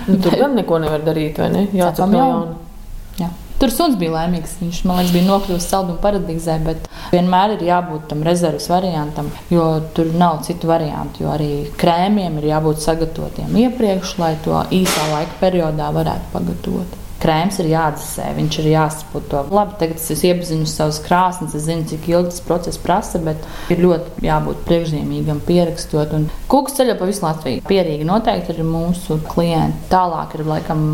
nu, 0.08 0.16
tur 0.16 0.40
gan 0.40 0.56
neko 0.56 0.80
nevar 0.86 1.04
darīt, 1.04 1.42
vai 1.42 1.52
ne? 1.52 1.66
Jā, 1.76 1.92
jau 1.92 2.30
ir. 2.46 2.54
Tur 3.66 3.72
suns 3.74 3.96
bija 3.98 4.12
laimīgs. 4.14 4.52
Viņš 4.60 4.76
man 4.86 5.00
liekas, 5.00 5.10
bija 5.10 5.26
nokļuvis 5.26 5.64
salduma 5.66 5.98
paradīzē, 5.98 6.54
bet 6.62 6.84
vienmēr 7.10 7.56
ir 7.56 7.64
jābūt 7.66 8.04
tam 8.12 8.20
rezerves 8.22 8.68
variantam, 8.70 9.32
jo 9.50 9.64
tur 9.96 10.12
nav 10.14 10.44
citu 10.46 10.70
variantu. 10.70 11.24
Jo 11.24 11.32
arī 11.32 11.48
krēmiem 11.80 12.36
ir 12.38 12.46
jābūt 12.52 12.84
sagatavotiem 12.84 13.58
iepriekš, 13.64 14.12
lai 14.22 14.36
to 14.44 14.60
īsā 14.70 15.08
laika 15.10 15.40
periodā 15.42 15.90
varētu 15.98 16.30
pagatavot. 16.36 16.94
Krēms 17.16 17.56
ir 17.62 17.70
jāatdzesē, 17.72 18.28
viņš 18.36 18.56
ir 18.60 18.66
jāsaputo. 18.74 19.42
Labi, 19.50 19.74
tagad 19.80 19.98
es 19.98 20.22
iepazinu 20.28 20.68
savas 20.68 21.00
krāsnes, 21.02 21.54
es 21.56 21.64
zinu, 21.64 21.88
cik 21.88 22.06
ilgi 22.12 22.34
tas 22.34 22.42
process 22.44 22.78
prasa, 22.78 23.18
bet 23.24 23.40
ir 23.72 23.80
ļoti 23.82 24.26
jābūt 24.28 24.60
priekšzīmīgam, 24.68 25.40
pierakstot. 25.48 26.12
Kūks 26.52 26.76
ceļo 26.76 26.98
pa 27.00 27.08
visu 27.08 27.24
Latviju. 27.24 27.64
Pierīgi 27.66 28.06
noteikti 28.06 28.54
ir 28.54 28.68
mūsu 28.68 29.18
klienti. 29.32 29.88
Tālāk 29.90 30.36
ir 30.36 30.44
laikam 30.46 30.90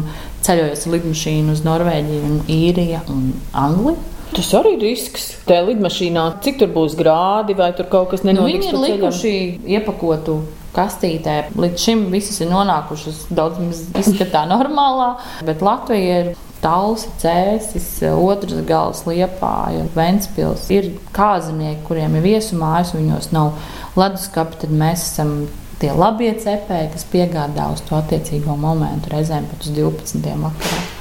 ceļojot 0.47 0.87
ar 0.87 0.95
lidmašīnu 0.97 1.55
uz 1.57 1.63
Norvēģiju, 1.67 2.25
un 2.29 2.41
Īriju 2.51 3.05
un 3.13 3.29
Angliju. 3.53 3.99
Tas 4.33 4.49
arī 4.57 4.77
ir 4.79 4.85
risks. 4.87 5.27
Tajā 5.45 5.67
lidmašīnā, 5.67 6.25
cik 6.45 6.63
tur 6.63 6.71
būs 6.73 6.97
grādi, 6.97 7.57
vai 7.57 7.69
tur 7.77 7.91
kaut 7.93 8.15
kas 8.15 8.23
nenotiks? 8.25 8.41
Nu, 8.41 8.49
viņi 8.49 8.71
ir 8.71 8.79
likuši 8.87 9.33
iepakotu 9.77 10.39
kastītē. 10.73 11.35
Līdz 11.61 11.85
šim 11.85 12.07
visas 12.15 12.41
ir 12.41 12.49
nonākušas 12.53 13.27
daudz 13.35 13.61
maz 13.61 13.83
izskatā 14.01 14.47
normālā, 14.55 15.15
bet 15.45 15.65
Latvija 15.65 16.23
ir 16.23 16.33
Talsi, 16.63 17.11
Cēsis, 17.19 17.89
otrs 18.15 18.63
gals, 18.65 19.03
Liepāja, 19.09 19.85
Ventspils. 19.97 20.69
Ir 20.73 20.93
kāzinieki, 21.13 21.83
kuriem 21.89 22.17
ir 22.17 22.29
viesu 22.31 22.57
mājas, 22.61 22.95
viņos 22.97 23.33
nav 23.35 23.57
leduskapi, 23.99 24.63
tad 24.63 24.73
mēs 24.73 25.11
esam 25.11 25.35
tie 25.83 25.93
labie 25.99 26.31
cepēji, 26.39 26.93
kas 26.95 27.07
piegādā 27.11 27.67
uz 27.75 27.83
to 27.89 27.99
attiecīgo 27.99 28.57
momentu, 28.59 29.11
reizēm 29.17 29.51
pat 29.51 29.67
uz 29.67 29.75
12. 29.75 30.35
vakarā. 30.47 30.92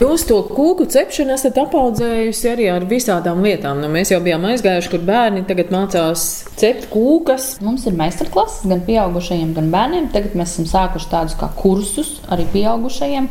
Jūs 0.00 0.22
to 0.24 0.38
kūku 0.48 0.86
cepšanu 0.88 1.34
esat 1.34 1.58
apaudzējusi 1.60 2.46
arī 2.48 2.70
ar 2.72 2.86
visādām 2.88 3.42
lietām. 3.44 3.82
Nu, 3.82 3.90
mēs 3.92 4.08
jau 4.14 4.22
bijām 4.24 4.46
aizgājuši, 4.48 4.88
kur 4.94 5.02
bērni 5.04 5.42
tagad 5.44 5.68
mācās 5.74 6.22
cept 6.56 6.86
kūkas. 6.88 7.50
Mums 7.60 7.84
ir 7.84 7.98
meistarklases 7.98 8.64
gan 8.70 8.80
pieaugušajiem, 8.88 9.52
gan 9.58 9.68
bērniem. 9.74 10.08
Tagad 10.16 10.38
mēs 10.40 10.56
esam 10.56 10.70
sākuši 10.72 11.10
tādus 11.12 11.36
kā 11.36 11.50
kursus 11.58 12.14
arī 12.32 12.48
pieaugušajiem. 12.48 13.28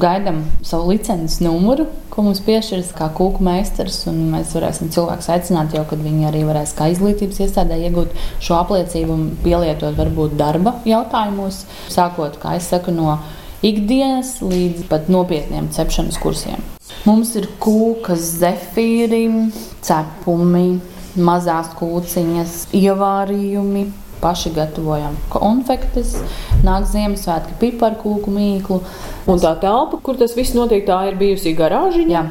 Gaidām 0.00 0.40
savu 0.64 0.94
licences 0.94 1.42
numuru, 1.44 1.84
ko 2.08 2.24
mums 2.24 2.40
piešķirs 2.48 2.96
kā 2.96 3.12
kūku 3.12 3.44
meistars. 3.44 4.06
Mēs 4.08 4.56
varēsim 4.56 4.88
cilvēkus 4.96 5.28
aicināt, 5.36 5.76
jau 5.76 5.84
kad 5.92 6.00
viņi 6.00 6.30
arī 6.32 6.46
varēs 6.48 6.72
kā 6.80 6.88
izglītības 6.96 7.44
iestādē 7.44 7.76
iegūt 7.90 8.16
šo 8.40 8.62
apliecību 8.64 9.20
un 9.20 9.32
pielietot 9.44 10.00
varbūt 10.00 10.40
darba 10.40 10.78
jautājumos. 10.88 11.66
Sākot, 11.92 12.40
kā 12.40 12.56
es 12.56 12.72
saku, 12.72 12.96
no 12.96 13.18
ikdienas 13.64 14.38
līdz 14.44 14.86
pat 14.90 15.10
nopietniem 15.12 15.70
cepšanas 15.72 16.18
kursiem. 16.20 16.62
Mums 17.06 17.34
ir 17.38 17.48
kūkas, 17.62 18.24
zefīri, 18.40 19.26
cepumi, 19.84 20.80
mazās 21.16 21.70
kūciņas, 21.78 22.66
ievārījumi. 22.76 23.86
Paši 24.16 24.48
gatavojam 24.56 25.12
konfektes, 25.28 26.14
nāk 26.64 26.86
Ziemassvētku 26.88 27.58
piparkūku 27.60 28.32
mīklu. 28.32 28.78
Un 29.28 29.42
tā 29.42 29.52
telpa, 29.60 30.00
kur 30.02 30.16
tas 30.16 30.32
viss 30.38 30.56
notiek, 30.56 30.86
tā 30.88 31.02
ir 31.10 31.18
bijusi 31.20 31.52
garāžiņa. 31.58 32.14
Jā, 32.16 32.24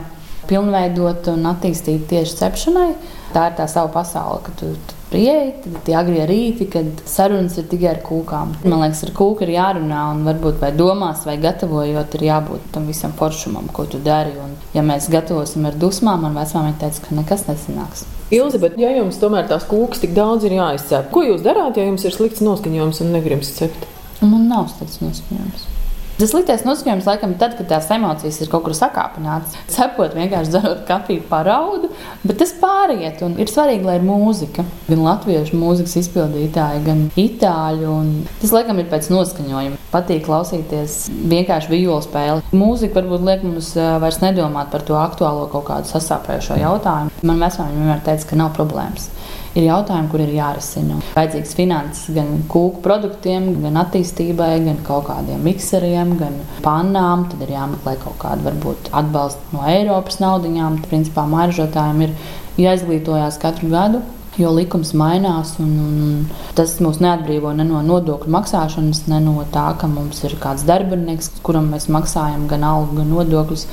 pilnveidot 0.49 1.29
un 1.35 1.45
attīstīt 1.53 2.09
tieši 2.09 2.39
cepšanai. 2.41 2.89
Tā 3.37 3.51
ir 3.51 3.57
tā 3.61 3.69
sava 3.69 3.93
pasaule, 3.93 4.41
ka 4.47 4.57
tu, 4.57 4.73
tu 4.89 4.94
Tad 5.11 5.77
tie 5.85 5.93
agrie 5.95 6.23
rīti, 6.27 6.65
kad 6.71 7.03
sarunas 7.07 7.55
ir 7.61 7.67
tikai 7.69 7.91
ar 7.93 8.01
kūkām. 8.03 8.55
Man 8.65 8.81
liekas, 8.81 9.03
ar 9.05 9.13
kūku 9.15 9.45
ir 9.45 9.53
jārunā, 9.53 10.01
un 10.15 10.25
varbūt 10.27 10.57
vai 10.63 10.71
domās, 10.75 11.23
vai 11.29 11.37
gatavojot, 11.41 12.17
ir 12.17 12.25
jābūt 12.25 12.65
tam 12.73 12.89
visam 12.89 13.13
foršumam, 13.15 13.69
ko 13.75 13.85
tu 13.89 14.01
dari. 14.03 14.33
Un, 14.41 14.57
ja 14.75 14.83
mēs 14.85 15.07
gatavosim 15.13 15.69
ar 15.69 15.77
dusmām, 15.79 16.25
man 16.25 16.35
vecmāmiņa 16.39 16.81
teica, 16.81 17.05
ka 17.05 17.19
nekas 17.19 17.45
nesanāks. 17.51 18.05
Ilzi, 18.33 18.59
bet 18.63 18.79
ja 18.81 18.89
jums 18.95 19.21
tomēr 19.21 19.45
tās 19.51 19.67
kūkas 19.69 20.01
tik 20.01 20.17
daudz 20.17 20.47
ir 20.49 20.57
jāizcep, 20.57 21.11
ko 21.13 21.21
jūs 21.27 21.45
darāt, 21.45 21.77
ja 21.77 21.85
jums 21.85 22.07
ir 22.07 22.15
slikts 22.15 22.41
noskaņojums 22.41 23.05
un 23.05 23.13
negribas 23.13 23.53
cept? 23.59 23.85
Man 24.25 24.49
nav 24.49 24.71
slikts 24.73 25.03
noskaņojums. 25.05 25.74
Tas 26.15 26.31
sliktais 26.31 26.61
noskaņojums 26.63 27.07
laikam 27.09 27.33
ir 27.33 27.39
tad, 27.41 27.57
kad 27.57 27.67
tās 27.67 27.89
emocijas 27.91 28.37
ir 28.39 28.47
kaut 28.47 28.63
kur 28.63 28.75
sakāpinātas. 28.77 29.57
Cepot, 29.67 30.13
vienkārši 30.15 30.53
dzerot 30.53 30.85
kafiju 30.87 31.25
paraudu, 31.27 31.89
bet 32.23 32.39
tas 32.39 32.53
pāriet. 32.61 33.19
Ir 33.35 33.51
svarīgi, 33.51 33.83
lai 33.83 33.97
ir 33.99 34.05
mūzika. 34.07 34.63
Gan 34.87 35.03
latviešu 35.03 35.59
mūzikas 35.59 35.97
izpildītāji, 36.05 36.85
gan 36.87 37.03
itāļu. 37.19 37.97
Tas 38.39 38.55
laikam 38.55 38.79
ir 38.79 38.87
pēc 38.93 39.11
noskaņojuma. 39.11 39.81
Patīk 39.91 40.23
klausīties 40.29 40.97
vienkārši 41.35 41.73
vijola 41.73 42.07
spēli. 42.07 42.47
Mūzika 42.55 43.01
varbūt 43.01 43.27
liek 43.27 43.43
mums 43.43 43.73
vairs 43.75 44.21
nedomāt 44.23 44.71
par 44.71 44.87
to 44.87 44.95
aktuālo 44.95 45.49
kaut 45.51 45.67
kādu 45.67 45.91
sasāpējušo 45.91 46.61
jautājumu. 46.63 47.11
Man 47.27 47.43
vecāki 47.43 47.75
vienmēr 47.75 47.99
teica, 48.07 48.31
ka 48.31 48.39
nav 48.39 48.55
problēmas 48.55 49.11
ir 49.55 49.67
jautājumi, 49.69 50.09
kur 50.11 50.23
ir 50.23 50.33
jārisina. 50.35 50.99
Vajadzīgs 51.15 51.55
finanses 51.57 52.15
gan 52.15 52.31
kūku 52.51 52.83
produktiem, 52.85 53.51
gan 53.63 53.79
attīstībai, 53.85 54.51
gan 54.67 54.81
kaut 54.87 55.07
kādiem 55.09 55.43
mikseriem, 55.47 56.15
gan 56.19 56.41
pannām. 56.65 57.27
Tad 57.31 57.45
ir 57.45 57.55
jāmeklē 57.55 57.95
kaut 58.03 58.19
kāda 58.21 58.49
varbūt 58.49 58.91
atbalsta 58.95 59.55
no 59.55 59.63
Eiropas 59.69 60.19
naudaiņām. 60.23 60.83
Principā 60.89 61.25
māržotājiem 61.31 62.05
ir 62.07 62.15
jāizglītojas 62.61 63.39
katru 63.41 63.71
gadu. 63.73 64.03
Jo 64.35 64.49
likums 64.51 64.89
mainās, 64.99 65.53
un, 65.63 65.69
un 65.79 66.55
tas 66.57 66.73
mūs 66.83 66.97
neatbrīvo 66.99 67.53
ne 67.55 67.63
no 67.63 67.79
nodokļu 67.87 68.33
maksāšanas, 68.35 69.05
ne 69.07 69.21
no 69.23 69.37
tā, 69.53 69.69
ka 69.79 69.87
mums 69.87 70.19
ir 70.27 70.35
kāds 70.43 70.65
darbinieks, 70.67 71.37
kuram 71.45 71.69
mēs 71.71 71.87
maksājam 71.87 72.43
gan 72.51 72.65
algu, 72.67 72.97
gan 72.99 73.13
nodokļus 73.15 73.63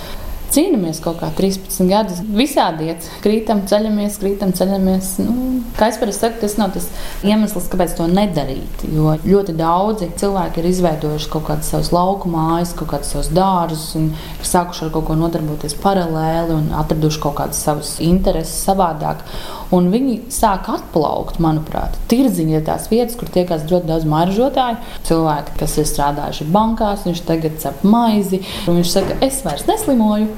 cīnāmies 0.53 1.01
kaut 1.05 1.21
kā 1.23 1.31
13 1.37 1.89
gadus. 1.91 2.21
Visādi 2.37 2.91
iet, 2.91 3.07
krītam, 3.25 3.65
ceļamies, 3.69 4.19
krītam, 4.21 4.53
ceļamies. 4.57 5.11
Nu, 5.25 5.35
kā 5.79 5.89
es 5.93 5.99
parasti 6.01 6.27
saku, 6.27 6.41
tas 6.43 6.57
nav 6.61 6.75
tas 6.77 6.89
iemesls, 7.27 7.71
kāpēc 7.73 7.97
to 7.99 8.09
nedarīt. 8.11 8.85
Jo 8.93 9.17
ļoti 9.25 9.57
daudzi 9.59 10.11
cilvēki 10.21 10.63
ir 10.63 10.71
izveidojuši 10.73 11.33
kaut 11.33 11.49
kādas 11.49 11.73
savas 11.73 11.93
lauku 11.95 12.31
mājas, 12.33 12.75
kaut 12.79 12.93
kādas 12.93 13.15
savas 13.15 13.33
dārzus, 13.33 13.89
un 13.99 14.13
sākuši 14.45 14.87
ar 14.87 14.95
kaut 14.95 15.09
ko 15.09 15.19
nodarboties 15.19 15.77
paralēli 15.83 16.57
un 16.59 16.71
atraduši 16.83 17.23
kaut 17.23 17.39
kādas 17.41 17.65
savas 17.65 17.97
intereses 18.05 18.63
savādāk. 18.67 19.25
Un 19.73 19.89
viņi 19.93 20.19
sāk 20.33 20.69
atplaukt, 20.69 21.39
manuprāt. 21.43 21.97
Tirdziņi 22.11 22.59
ir 22.59 22.67
tās 22.67 22.91
vietas, 22.93 23.17
kur 23.17 23.31
tiekās 23.33 23.65
ļoti 23.71 23.89
daudz 23.89 24.09
maržotāju. 24.09 24.81
Cilvēki, 25.09 25.57
kas 25.63 25.79
ir 25.81 25.89
strādājuši 25.89 26.49
bankās, 26.53 27.07
viņš 27.09 27.25
tagad 27.29 27.57
cep 27.63 27.87
maizi, 27.89 28.43
un 28.67 28.81
viņš 28.81 28.93
saka, 28.93 29.17
es 29.25 29.41
vairs 29.47 29.65
neslimoju. 29.71 30.29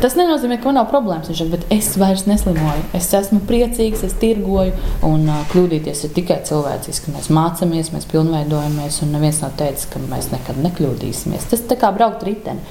Tas 0.00 0.14
nenozīmē, 0.16 0.58
ka 0.60 0.68
man 0.68 0.78
nav 0.80 0.90
problēmas. 0.90 1.28
Viņš 1.30 1.40
saka, 1.42 1.54
bet 1.54 1.72
es 1.76 1.88
vairs 2.00 2.26
neslimoju. 2.28 2.84
Es 2.96 3.08
esmu 3.16 3.40
priecīgs, 3.48 4.04
es 4.06 4.16
tirgoju. 4.20 4.74
Un 5.06 5.26
uh, 5.28 5.40
kļūdīties 5.52 6.04
ir 6.06 6.14
tikai 6.16 6.40
cilvēciski. 6.48 7.14
Mēs 7.14 7.30
mācāmies, 7.32 7.92
mēs 7.94 8.08
pilnveidojamies. 8.10 9.00
Un 9.04 9.14
neviens 9.16 9.40
nav 9.44 9.54
teicis, 9.60 9.88
ka 9.92 10.02
mēs 10.10 10.30
nekad 10.34 10.60
nekļūdīsimies. 10.66 11.48
Tas 11.52 11.64
tā 11.68 11.78
kā 11.80 11.92
braukt 11.96 12.24
riteni. 12.28 12.64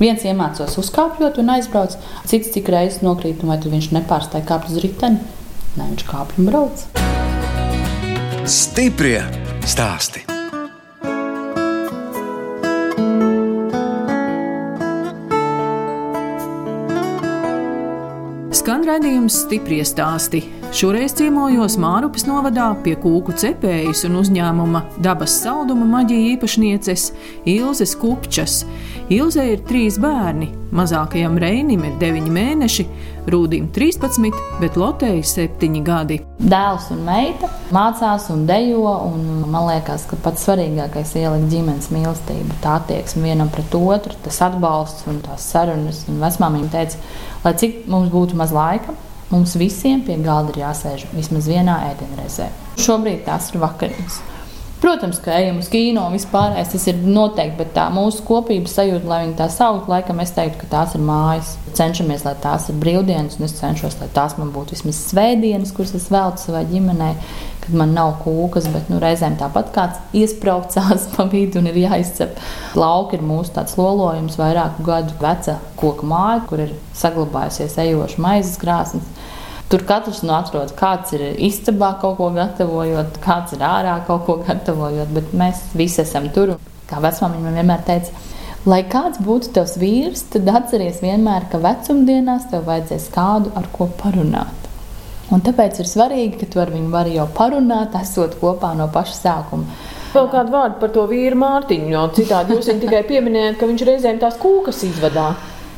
Viens 0.00 0.24
iemācās 0.24 0.78
uzkāpjot 0.80 1.38
un 1.42 1.52
aizbrauc, 1.56 1.96
cits 2.28 2.52
cik 2.54 2.72
reizes 2.72 3.02
nokrīt, 3.04 3.44
vai 3.44 3.58
viņš 3.60 3.92
nepārstāja 3.98 4.48
kāpt 4.48 4.72
uz 4.72 4.80
riteni. 4.84 5.22
Nē, 5.76 5.88
viņš 5.92 6.06
kāpj 6.08 6.40
un 6.40 6.50
brauc. 6.50 6.86
Stiprie 8.48 9.20
stāsti! 9.68 10.26
Skan 18.62 18.84
redzējums 18.86 19.34
stipri 19.42 19.80
stāsti. 19.82 20.38
Šoreiz 20.70 21.16
ciemojos 21.18 21.74
Mārupes 21.82 22.22
novadā 22.28 22.68
pie 22.84 22.92
kūku 23.02 23.34
cepējas 23.34 24.04
un 24.06 24.20
uzņēmuma 24.20 24.84
dabas 25.02 25.34
salduma 25.42 25.88
maģija 25.90 26.36
īpašnieces 26.36 27.08
Ilzes 27.50 27.96
Kupčas. 27.98 28.60
Ilzē 29.12 29.42
ir 29.52 29.62
trīs 29.68 29.98
bērni. 30.00 30.46
Mazākajam 30.72 31.34
Reinim 31.40 31.82
ir 31.84 31.96
9 32.00 32.30
mēneši, 32.32 32.84
Rūdim 33.28 33.66
13, 33.74 34.38
bet 34.62 34.78
Lotei 34.80 35.20
7 35.26 35.82
gadi. 35.84 36.16
Dēls 36.40 36.86
un 36.94 37.02
meita 37.04 37.50
mācās 37.74 38.30
un 38.32 38.46
dejo. 38.48 38.94
Un 39.10 39.44
man 39.52 39.68
liekas, 39.68 40.06
ka 40.08 40.16
pats 40.24 40.46
svarīgākais 40.46 41.12
ir 41.16 41.26
ielikt 41.26 41.52
ģimenes 41.52 41.90
mīlestību, 41.92 42.56
tā 42.64 42.78
attieksme 42.80 43.26
vienam 43.28 43.52
pret 43.52 43.76
otru, 43.76 44.16
tas 44.24 44.40
atbalsts 44.48 45.04
un 45.10 45.20
tās 45.26 45.44
sarunas. 45.52 46.04
Vecmāmiņa 46.08 46.72
teica, 46.72 47.04
lai 47.44 47.56
cik 47.60 47.82
mums 47.92 48.12
būtu 48.14 48.38
maz 48.40 48.54
laika, 48.56 48.96
mums 49.34 49.58
visiem 49.60 50.06
pie 50.06 50.16
galda 50.24 50.56
ir 50.56 50.64
jāsēž 50.64 51.10
vismaz 51.12 51.52
vienā 51.52 51.82
ēdienreizē. 51.92 52.48
Šobrīd 52.80 53.26
tās 53.28 53.52
ir 53.52 53.60
vakariņas. 53.66 54.22
Protams, 54.82 55.20
ka 55.22 55.30
ejam 55.30 55.60
uz 55.62 55.68
kino 55.70 56.02
un 56.08 56.16
vispār 56.16 56.56
tas 56.58 56.86
ir 56.90 56.96
noteikti, 57.06 57.54
bet 57.60 57.68
tā 57.76 57.84
mūsu 57.94 58.24
kopības 58.26 58.72
sajūta, 58.80 59.06
lai 59.06 59.20
viņi 59.20 59.36
tā 59.38 59.46
sauc, 59.54 59.84
laikam 59.86 60.18
es 60.24 60.32
teiktu, 60.34 60.58
ka 60.58 60.70
tās 60.72 60.96
ir 60.98 61.04
mājas. 61.06 61.52
Cenšamies, 61.78 62.24
lai 62.26 62.32
tās 62.42 62.66
ir 62.68 62.80
brīvdienas, 62.82 63.36
un 63.38 63.46
es 63.46 63.54
cenšos, 63.60 63.94
lai 64.00 64.08
tās 64.12 64.34
man 64.40 64.50
būtu 64.50 64.74
vismaz 64.74 64.98
svētdienas, 65.06 65.70
kuras 65.76 65.94
es 65.94 66.08
veltu 66.10 66.42
savai 66.42 66.64
ģimenei, 66.72 67.12
kad 67.62 67.76
man 67.78 67.94
nav 67.94 68.16
kūkas, 68.24 68.66
bet 68.74 68.90
nu, 68.90 68.98
reizēm 69.04 69.38
tāpat 69.38 69.70
kāds 69.76 70.18
iesprāgstās 70.18 71.06
pa 71.14 71.28
vidu 71.30 71.62
un 71.62 71.70
ir 71.70 71.78
jāizcep. 71.84 72.42
Lauka 72.74 73.14
ir 73.20 73.22
mūsu 73.22 73.54
tāds 73.60 73.78
lolojums, 73.78 74.40
vairāku 74.40 74.82
gadu 74.90 75.14
veca 75.22 75.60
koku 75.78 76.10
māja, 76.10 76.42
kur 76.50 76.66
ir 76.66 76.74
saglabājusies 76.98 77.78
ejoša 77.86 78.26
maizes 78.26 78.58
krāsnes. 78.58 79.06
Tur 79.72 79.86
katrs 79.88 80.18
nu 80.20 80.34
atrod, 80.36 80.74
kāds 80.76 81.14
ir 81.16 81.22
istabā 81.40 81.94
kaut 82.02 82.18
ko 82.18 82.26
gatavojot, 82.34 83.14
kāds 83.24 83.54
ir 83.56 83.62
ārā 83.64 83.94
kaut 84.04 84.26
ko 84.26 84.34
gatavojot, 84.44 85.08
bet 85.16 85.30
mēs 85.32 85.62
visi 85.72 86.02
esam 86.02 86.26
tur. 86.34 86.58
Kā 86.90 86.98
vecmāmiņa 87.00 87.44
man 87.46 87.56
vienmēr 87.56 87.86
teica, 87.86 88.12
lai 88.68 88.82
kāds 88.92 89.22
būtu 89.24 89.54
tavs 89.56 89.78
vīrs, 89.80 90.26
tad 90.34 90.50
atceries 90.52 91.00
vienmēr, 91.00 91.46
ka 91.48 91.62
vecumdienās 91.62 92.50
tev 92.50 92.66
vajadzēs 92.68 93.06
kādu, 93.14 93.54
ar 93.56 93.70
ko 93.72 93.88
parunāt. 94.02 94.68
Un 95.32 95.40
tāpēc 95.40 95.80
ir 95.80 95.88
svarīgi, 95.88 96.42
ka 96.42 96.50
tu 96.52 96.60
ar 96.60 96.68
viņu 96.74 96.92
vari 96.92 97.16
jau 97.16 97.24
parunāt, 97.32 97.96
esot 97.96 98.36
kopā 98.42 98.74
no 98.76 98.90
paša 98.92 99.16
sākuma. 99.22 99.80
Vēl 100.12 100.28
kādu 100.34 100.52
vārdu 100.52 100.76
par 100.82 100.92
to 100.92 101.06
vīru 101.08 101.40
Mārtiņu, 101.40 101.88
jo 101.94 102.04
citādi 102.18 102.58
jūs 102.58 102.68
viņu 102.68 102.84
tikai 102.84 103.00
pieminējat, 103.08 103.56
ka 103.56 103.72
viņš 103.72 103.88
reizēm 103.88 104.20
tās 104.20 104.36
kūkas 104.42 104.84
izvadā. 104.90 105.30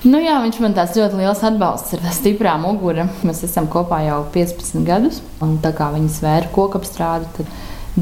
Nu, 0.05 0.19
jā, 0.21 0.35
viņš 0.45 0.59
man 0.61 0.75
tāds 0.77 0.99
ļoti 0.99 1.17
liels 1.17 1.41
atbalsts 1.49 1.95
ir. 1.97 2.03
Stiprā 2.13 2.59
mugura. 2.61 3.07
Mēs 3.25 3.41
esam 3.47 3.65
kopā 3.73 4.03
jau 4.05 4.19
15 4.35 4.85
gadus. 4.85 5.23
Un 5.45 5.57
tā 5.65 5.71
kā 5.77 5.89
viņi 5.95 6.11
svēra 6.13 6.51
kokapstrādi, 6.53 7.31
tad 7.39 7.49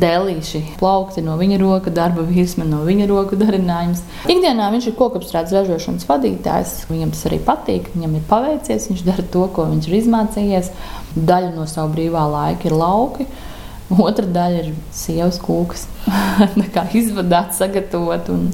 dēlīši 0.03 0.63
plaukti 0.81 1.23
no 1.23 1.37
viņa 1.39 1.61
roka, 1.61 1.93
darba 1.95 2.25
virsma 2.27 2.67
no 2.67 2.81
viņa 2.89 3.07
roku 3.07 3.39
darinājums. 3.39 4.03
Ikdienā 4.27 4.73
viņš 4.75 4.89
ir 4.91 4.97
kokapstrādes 4.99 5.55
ražošanas 5.55 6.09
vadītājs. 6.09 6.75
Viņam 6.91 7.15
tas 7.15 7.23
arī 7.31 7.39
patīk, 7.47 7.93
viņam 7.95 8.19
ir 8.19 8.27
paveicies, 8.31 8.89
viņš 8.91 9.07
dara 9.07 9.29
to, 9.37 9.47
ko 9.55 9.69
viņš 9.71 9.87
ir 9.87 9.99
izmācījies. 10.01 10.75
Daļa 11.15 11.55
no 11.55 11.69
sava 11.71 11.93
brīvā 11.95 12.27
laika 12.35 12.67
ir 12.67 12.79
lauki. 12.83 13.29
Otra 14.01 14.25
daļa 14.25 14.61
ir 14.63 14.69
sievas 14.95 15.39
kūkas, 15.43 15.87
kā 16.75 16.85
izvadāt, 16.97 17.53
sagatavot 17.57 18.31
un 18.33 18.47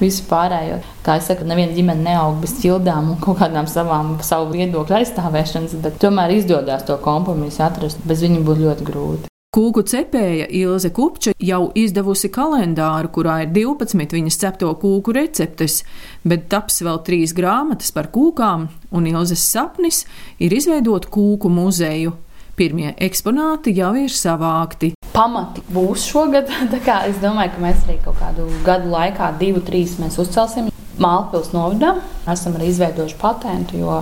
visu 0.00 0.24
pārējo. 0.30 0.80
Kā 1.06 1.18
jau 1.18 1.26
teicu, 1.28 1.48
neviena 1.50 1.76
ģimene 1.76 2.06
neaug 2.06 2.40
bez 2.42 2.56
ķildām 2.62 3.12
un 3.14 3.20
kaut 3.22 3.40
kādām 3.42 3.68
savām 3.70 4.16
savu 4.24 4.52
viedokļu 4.56 5.00
aizstāvēšanas, 5.00 5.76
bet 5.84 6.00
tomēr 6.02 6.34
izdodas 6.38 6.86
to 6.88 6.98
kompromisu 7.02 7.62
atrast. 7.66 8.02
Bez 8.06 8.24
viņa 8.24 8.42
būtu 8.46 8.66
ļoti 8.68 8.88
grūti. 8.88 9.28
Kūku 9.52 9.82
cepēja 9.84 10.46
Ilze 10.56 10.88
Kupča 10.96 11.34
jau 11.36 11.66
izdevusi 11.76 12.30
kalendāru, 12.32 13.10
kurā 13.12 13.42
ir 13.44 13.50
12 13.52 14.14
viņas 14.16 14.38
cepto 14.40 14.70
kūku 14.80 15.12
receptes, 15.12 15.82
bet 16.24 16.46
taps 16.48 16.80
vēl 16.80 17.02
trīs 17.04 17.34
grāmatas 17.36 17.92
par 17.92 18.08
kūkām, 18.14 18.64
un 18.96 19.10
Ilzes 19.10 19.44
sapnis 19.44 20.06
ir 20.40 20.56
izveidot 20.56 21.10
kūku 21.12 21.52
muzeju. 21.52 22.14
Pirmie 22.62 22.92
eksponāti 23.02 23.72
jau 23.74 23.88
ir 23.98 24.12
savākti. 24.14 24.92
Pamati 25.10 25.64
būs 25.74 26.04
šogad. 26.06 26.46
Es 27.10 27.16
domāju, 27.18 27.50
ka 27.56 27.62
mēs 27.64 27.80
arī 27.88 27.96
kaut 28.04 28.20
kādu 28.20 28.44
gadu 28.62 28.92
laikā, 28.92 29.32
divu, 29.40 29.58
trīs, 29.66 29.96
mēs 29.98 30.14
uzcelsim 30.22 30.68
Mālpils 31.02 31.50
novadā. 31.50 31.96
Esam 32.30 32.54
arī 32.54 32.68
izveidojuši 32.70 33.16
patentu, 33.18 33.80
jo, 33.80 33.96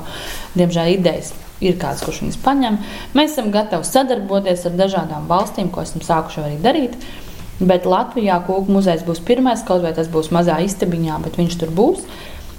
diemžēl, 0.61 0.90
idejas 0.99 1.31
ir 1.64 1.79
kāds, 1.81 2.03
kurš 2.05 2.20
viņus 2.27 2.37
paņem. 2.44 2.77
Mēs 3.16 3.33
esam 3.33 3.49
gatavi 3.55 3.88
sadarboties 3.88 4.66
ar 4.68 4.77
dažādām 4.83 5.25
valstīm, 5.31 5.73
ko 5.73 5.87
esam 5.87 6.05
sākuši 6.05 6.42
arī 6.44 6.59
darīt. 6.61 6.99
Bet 7.64 7.88
Latvijā 7.88 8.42
kūku 8.44 8.77
muzejs 8.77 9.07
būs 9.09 9.25
pirmais, 9.25 9.64
kaut 9.64 9.87
vai 9.87 9.94
tas 9.96 10.12
būs 10.12 10.29
mazā 10.37 10.61
istabiņā, 10.66 11.16
bet 11.25 11.40
viņš 11.40 11.57
tur 11.64 11.73
būs. 11.81 12.05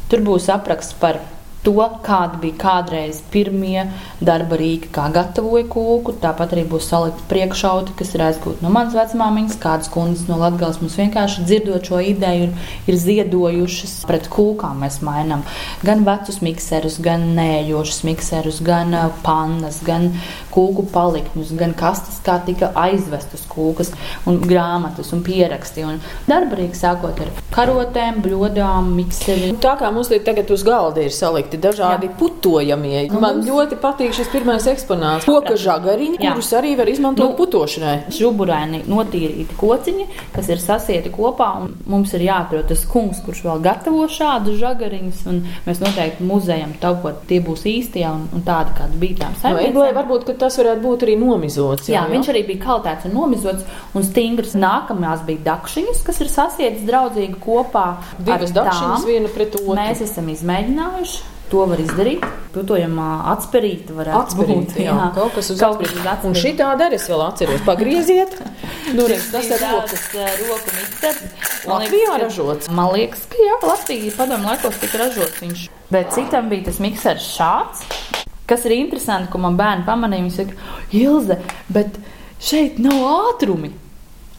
Tur 0.10 0.26
būs 0.26 0.50
apraksts 0.50 0.98
par 0.98 1.22
to, 1.66 1.78
kādi 2.06 2.40
bija 2.46 2.58
kādreiz 2.62 3.22
pirmie 3.34 3.86
darba 4.22 4.58
rīki, 4.60 4.90
kā 4.94 5.08
gatavoja 5.14 5.68
kūku. 5.70 6.16
Tāpat 6.22 6.56
arī 6.56 6.66
būs 6.70 6.90
salikti 6.90 7.26
priekšauti, 7.30 7.96
kas 8.00 8.14
ir 8.16 8.26
aizgūti 8.26 8.66
no 8.66 8.72
manas 8.74 8.96
vecmāmiņas, 8.98 9.60
kādas 9.62 9.92
kundzes 9.94 10.28
no 10.30 10.40
Latvijas 10.42 10.82
mums 10.82 10.98
vienkārši 11.00 11.46
dzirdot 11.48 11.92
šo 11.92 12.02
ideju, 12.12 12.50
ir, 12.50 12.74
ir 12.90 13.00
ziedojušas 13.02 13.96
pret 14.10 14.30
kūkām. 14.32 14.82
Mēs 14.82 15.02
mainām 15.06 15.46
gan 15.86 16.06
vecus 16.08 16.42
mikserus, 16.46 16.98
gan 17.04 17.32
nējošus 17.38 18.04
mikserus, 18.10 18.62
gan 18.66 18.96
pannas, 19.26 19.82
gan 19.86 20.10
kūku 20.52 20.88
palikņus, 20.92 21.54
gan 21.60 21.76
kastes, 21.78 22.20
kā 22.26 22.40
tika 22.46 22.72
aizvestas 22.78 23.46
kūkas, 23.52 23.94
un 24.30 24.42
grāmatas 24.42 25.14
un 25.16 25.24
pieraksti. 25.26 25.86
Un 25.88 26.02
darba 26.30 26.60
rīki 26.60 26.78
sākot 26.78 27.22
ar 27.24 27.32
karotēm, 27.54 28.22
bļodām, 28.26 28.92
mikseriem. 28.98 29.60
Tā 29.62 29.78
kā 29.80 29.92
mums 29.94 30.12
tagad 30.26 30.52
uz 30.54 30.66
galda 30.68 31.06
ir 31.06 31.14
salikta 31.16 31.51
noteikti 31.52 31.58
dažādi 31.60 32.08
Jā. 32.08 32.16
putojamie. 32.18 33.10
Nu, 33.12 33.20
Man 33.20 33.38
mums... 33.38 33.48
ļoti 33.48 33.78
patīk 33.80 34.14
šis 34.14 34.30
pirmais 34.32 34.66
eksponāts. 34.68 35.26
Koka 35.26 35.56
žagariņi, 35.56 36.20
Jā. 36.20 36.32
kurus 36.32 36.52
arī 36.54 36.76
var 36.78 36.88
izmantot 36.88 37.32
nu, 37.32 37.36
putošanai. 37.36 38.12
Žuburaini 38.12 38.84
notīrīti 38.88 39.58
kociņi, 39.58 40.08
kas 40.34 40.50
ir 40.50 40.60
sasieti 40.62 41.12
kopā. 41.12 41.68
Mums 41.88 42.14
ir 42.14 42.26
jāatrod 42.26 42.68
tas 42.70 42.86
kungs, 42.86 43.22
kurš 43.26 43.44
vēl 43.46 43.62
gatavo 43.62 44.08
šādus 44.08 44.60
žagariņus. 44.62 45.24
Mēs 45.66 45.82
noteikti 45.82 46.24
muzejam 46.24 46.74
taupot, 46.82 47.24
tie 47.28 47.42
būs 47.42 47.66
īstie 47.66 48.06
un, 48.08 48.28
un 48.34 48.46
tādi, 48.46 48.76
kādi 48.78 49.02
bija 49.02 49.26
tām 49.26 49.38
saimniecībām. 49.42 49.82
No, 49.82 49.88
varbūt 50.00 50.32
tas 50.40 50.58
varētu 50.60 50.84
būt 50.86 51.06
arī 51.08 51.18
nomizots. 51.20 51.90
Jā, 51.90 52.02
jā, 52.02 52.06
jā, 52.06 52.14
viņš 52.16 52.32
arī 52.34 52.46
bija 52.48 52.64
kaltēts 52.66 53.10
un 53.10 53.18
nomizots 53.18 53.68
un 53.96 54.08
stingrs. 54.08 54.56
Nākamās 54.62 55.26
bija 55.26 55.46
dakšiņas, 55.52 56.04
kas 56.06 56.22
ir 56.22 56.32
sasietas 56.32 56.86
draudzīgi 56.88 57.40
kopā. 57.42 57.88
Divas 58.22 58.54
dakšiņas 58.56 59.08
viena 59.08 59.32
pret 59.34 59.58
otru. 59.58 59.78
Mēs 59.78 60.04
esam 60.06 60.30
izmēģinājuši 60.32 61.32
To 61.52 61.66
var 61.68 61.82
izdarīt. 61.84 62.24
Putojamā 62.52 63.08
atspērīta 63.34 63.96
varētu 63.96 64.20
atspērīt, 64.22 64.70
būt. 64.72 64.78
Jā, 64.80 64.94
jā, 64.96 65.08
kaut 65.16 65.34
kas 65.36 65.50
uz 65.52 65.64
atspērīt. 65.68 66.26
Un 66.30 66.36
šī 66.40 66.54
tāda 66.60 66.88
arī 66.88 67.00
es 67.00 67.08
vēl 67.12 67.24
atceros. 67.26 67.64
Pagrieziet. 67.68 68.38
reiz, 69.12 69.28
tas 69.34 69.50
ir 69.52 69.64
rokas, 69.66 70.06
roku 70.40 70.76
miksers. 70.78 71.22
Latvijā 71.68 72.16
ražots. 72.24 72.72
Man 72.72 72.94
liekas, 72.96 73.28
ka 73.32 73.44
jā, 73.44 73.60
Latvija 73.68 74.16
padomu 74.16 74.52
laikos 74.52 74.80
tika 74.80 75.04
ražots 75.04 75.44
viņš. 75.44 75.68
Bet 75.92 76.16
citam 76.16 76.48
bija 76.52 76.70
tas 76.70 76.80
miksers 76.84 77.28
šāds. 77.36 77.84
Kas 78.48 78.66
ir 78.68 78.78
interesanti, 78.80 79.32
ko 79.32 79.40
man 79.44 79.60
bērni 79.60 79.88
pamanīja, 79.88 80.26
viņi 80.26 80.36
saka, 80.36 80.72
Ilze, 81.00 81.40
bet 81.72 82.00
šeit 82.44 82.80
nav 82.84 83.00
ātrumi. 83.12 83.72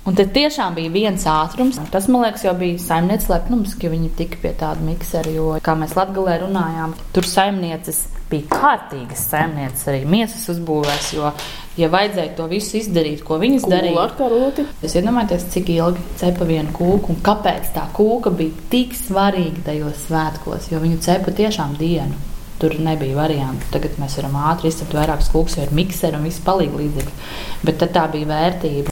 Un 0.03 0.17
tad 0.19 0.33
tiešām 0.35 0.75
bija 0.75 0.91
viens 0.91 1.25
ātrums. 1.31 1.77
Tas, 1.93 2.09
man 2.11 2.25
liekas, 2.25 2.43
jau 2.43 2.57
bija 2.59 2.81
saimnieces 2.83 3.29
lepnums, 3.31 3.77
ka 3.79 3.91
viņi 3.93 4.11
tika 4.19 4.41
pie 4.43 4.51
tāda 4.59 4.83
miksera. 4.83 5.31
Jo, 5.31 5.53
kā 5.63 5.77
mēs 5.79 5.95
Latvijā 5.95 6.41
runājām, 6.43 6.97
tur 7.15 7.29
saimnieces 7.29 8.01
bija 8.33 8.49
kārtīgas 8.51 9.23
saimnieces, 9.31 9.85
arī 9.93 10.03
miesas 10.09 10.49
uzbūvēs. 10.51 11.13
Jo, 11.15 11.31
ja 11.79 11.91
vajadzēja 11.93 12.35
to 12.35 12.49
visu 12.51 12.81
izdarīt, 12.81 13.23
ko 13.27 13.39
viņas 13.43 13.69
Kūla 13.69 13.77
darīja, 13.77 14.03
ar 14.03 14.17
karoti. 14.19 14.67
Es 14.83 14.97
iedomājos, 14.99 15.47
cik 15.55 15.71
ilgi 15.77 16.03
cepa 16.19 16.49
vienu 16.51 16.75
kūku 16.75 17.15
un 17.15 17.23
kāpēc 17.23 17.71
tā 17.77 17.87
kūka 17.95 18.35
bija 18.35 18.69
tik 18.73 18.97
svarīga 18.99 19.69
tajos 19.71 20.07
svētkos, 20.09 20.71
jo 20.73 20.83
viņu 20.83 20.99
cepa 21.05 21.35
tiešām 21.43 21.77
dienu. 21.79 22.19
Tur 22.63 22.75
nebija 22.79 23.17
variantu. 23.19 23.71
Tagad 23.75 23.99
mēs 24.03 24.19
varam 24.19 24.39
ātri 24.51 24.71
izcept 24.71 24.95
vairākus 24.99 25.31
kūkus, 25.35 25.59
jo 25.59 25.67
ir 25.67 25.75
mikseri 25.79 26.19
un 26.19 26.27
viss 26.27 26.43
palīdz 26.47 26.79
līdzekļi. 26.79 27.21
Bet 27.67 27.87
tā 27.95 28.07
bija 28.11 28.31
vērtība. 28.35 28.92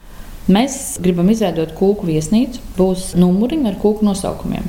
Mēs 0.51 0.99
gribam 1.03 1.29
izveidot 1.31 1.77
kūku 1.79 2.09
viesnīcu. 2.09 2.63
Būs 2.75 3.13
numuriņi 3.21 3.71
ar 3.71 3.77
kūku 3.79 4.07
nosaukumiem. 4.07 4.67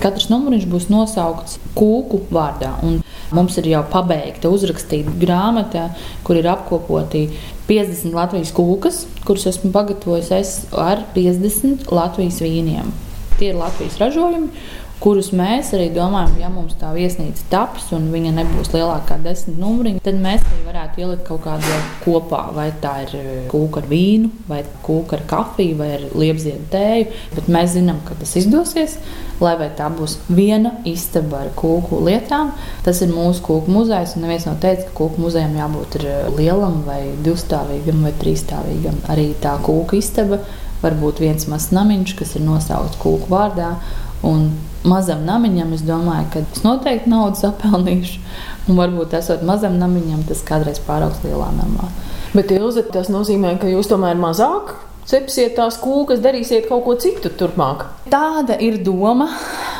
Katrs 0.00 0.30
numuriņš 0.32 0.66
būs 0.72 0.88
nosaukts 0.90 1.58
kūku 1.76 2.22
vārdā. 2.32 2.72
Un 2.86 2.98
mums 3.36 3.58
ir 3.60 3.68
jau 3.70 3.82
pabeigta 3.92 4.50
uzrakstīta 4.50 5.12
grāmata, 5.20 5.90
kur 6.26 6.40
ir 6.40 6.48
apkopoti 6.50 7.26
50 7.68 8.16
Latvijas 8.16 8.50
kūkas, 8.56 9.04
kuras 9.28 9.46
esmu 9.52 9.70
pagatavojis 9.76 10.32
es 10.34 10.54
ar 10.74 11.04
50 11.14 11.92
Latvijas 11.94 12.40
vīniem. 12.42 12.90
Tie 13.38 13.52
ir 13.52 13.60
Latvijas 13.60 14.00
ražojumi, 14.00 14.50
kurus 15.00 15.30
mēs 15.36 15.72
arī 15.76 15.88
domājam, 15.94 16.34
ja 16.42 16.50
mums 16.52 16.76
tā 16.80 16.90
viesnīca 16.92 17.46
taps 17.52 17.88
un 17.96 18.10
viņa 18.12 18.34
nebūs 18.36 18.72
lielākā 18.74 19.16
desmit 19.24 19.56
numuriņa, 19.60 20.02
tad 20.04 20.18
mēs 20.20 20.44
arī 20.44 20.60
varētu 20.66 21.02
ielikt 21.04 21.24
kaut 21.28 21.42
kādu 21.46 21.78
kopā. 22.04 22.42
Vai 22.56 22.68
tā 22.82 22.94
ir 23.06 23.16
eh, 23.16 23.30
kūka 23.50 23.80
ar 23.80 23.88
vīnu, 23.90 24.30
vai 24.50 24.60
kūka 24.84 25.16
ar 25.16 25.24
kafiju, 25.30 25.78
vai 25.80 25.90
ar 25.96 26.06
liepziedu 26.12 26.68
tēju. 26.72 27.08
Bet 27.36 27.50
mēs 27.52 27.74
zinām, 27.78 28.02
ka 28.06 28.18
tas 28.20 28.36
izdosies. 28.40 28.98
Lai 29.40 29.54
vai 29.56 29.70
tā 29.72 29.86
būs 29.88 30.18
viena 30.28 30.74
istaba 30.84 31.46
ar 31.46 31.52
kūku 31.56 32.02
lietām, 32.04 32.50
tas 32.84 32.98
ir 33.00 33.08
mūsu 33.08 33.40
kūku 33.46 33.72
muzejs. 33.72 34.18
Neviens 34.20 34.44
nav 34.44 34.58
teicis, 34.60 34.90
ka 34.90 34.98
kūku 34.98 35.24
muzejam 35.24 35.56
jābūt 35.56 35.96
eh, 36.02 36.26
lielam, 36.36 36.82
vai 36.84 37.06
divstāvīgam, 37.24 38.04
vai 38.04 38.12
trīsstāvīgam. 38.20 39.00
Arī 39.08 39.30
tā 39.40 39.56
kūku 39.64 39.96
istaba 39.96 40.42
var 40.80 40.96
būt 41.00 41.24
viens 41.24 41.48
mazs 41.48 41.72
namiņš, 41.76 42.14
kas 42.20 42.36
ir 42.36 42.44
nosaukts 42.44 43.00
kūku 43.00 43.32
vārdā. 43.32 43.74
Un 44.26 44.50
mazam 44.84 45.24
namiņam, 45.24 45.72
es 45.76 45.84
domāju, 45.86 46.26
ka 46.32 46.42
es 46.44 46.62
noteikti 46.64 47.10
naudu 47.12 47.40
sapelnīšu. 47.40 48.20
Un 48.68 48.78
varbūt 48.78 49.16
esot 49.18 49.42
mazam 49.46 49.78
namiņam, 49.80 50.26
tas 50.28 50.44
kādreiz 50.46 50.80
pāraugs 50.86 51.24
lielā 51.24 51.48
namā. 51.56 51.88
Bet, 52.36 52.52
Ilze, 52.54 52.84
tas 52.92 53.08
nozīmē, 53.10 53.56
ka 53.58 53.70
jūs 53.70 53.88
tomēr 53.90 54.20
mazāk 54.20 54.76
cepsiet 55.10 55.56
tās 55.58 55.78
kūkas, 55.80 56.20
darīsiet 56.22 56.68
kaut 56.68 56.84
ko 56.86 56.96
citu 57.00 57.32
turpmāk. 57.34 57.86
Tāda 58.12 58.58
ir 58.62 58.78
doma. 58.84 59.30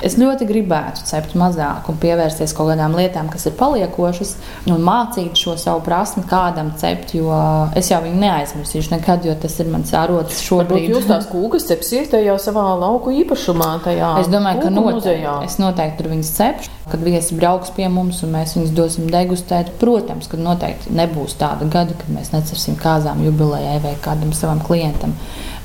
Es 0.06 0.16
ļoti 0.16 0.46
gribētu 0.48 1.04
cept 1.04 1.34
mazāk 1.38 1.90
un 1.92 1.98
pievērsties 2.00 2.54
kaut 2.56 2.70
kādām 2.72 2.94
lietām, 2.96 3.28
kas 3.32 3.46
ir 3.50 3.56
paliekošas, 3.58 4.34
un 4.72 4.84
mācīt 4.84 5.36
šo 5.36 5.56
savu 5.60 5.82
prasmi 5.84 6.24
kādam 6.30 6.72
cept, 6.80 7.14
jo 7.18 7.28
es 7.76 7.90
jau 7.92 8.00
viņu 8.04 8.20
neaizmirsīšu 8.22 8.94
nekad, 8.94 9.28
jo 9.28 9.36
tas 9.42 9.58
ir 9.60 9.68
mans 9.72 9.92
arots 9.96 10.40
šobrīd. 10.46 10.88
Varbūt 10.88 10.94
jūs 10.96 11.08
tās 11.10 11.28
kūkas 11.30 11.68
cepsiet 11.68 12.16
jau 12.20 12.38
savā 12.40 12.64
lauku 12.80 13.12
īpašumā, 13.22 13.72
tajā 13.84 14.14
Es 14.20 14.32
domāju, 14.32 14.64
ka 14.64 14.72
noteikti, 14.74 15.36
es 15.46 15.60
noteikti 15.60 16.00
tur 16.00 16.10
viņas 16.14 16.34
cepšu. 16.38 16.79
Kad 16.90 17.04
viesi 17.06 17.36
brauks 17.38 17.70
pie 17.76 17.86
mums 17.92 18.22
un 18.26 18.32
mēs 18.34 18.56
viņus 18.56 18.72
dosim 18.74 19.10
degustēt, 19.12 19.70
protams, 19.78 20.26
ka 20.30 20.40
noteikti 20.40 20.94
nebūs 20.96 21.36
tāda 21.38 21.68
gada, 21.70 21.94
kad 21.98 22.10
mēs 22.14 22.32
necersim 22.34 22.78
kāzām 22.80 23.22
jubilejai 23.26 23.78
vai 23.84 23.94
kādam 24.02 24.34
savam 24.36 24.62
klientam. 24.66 25.14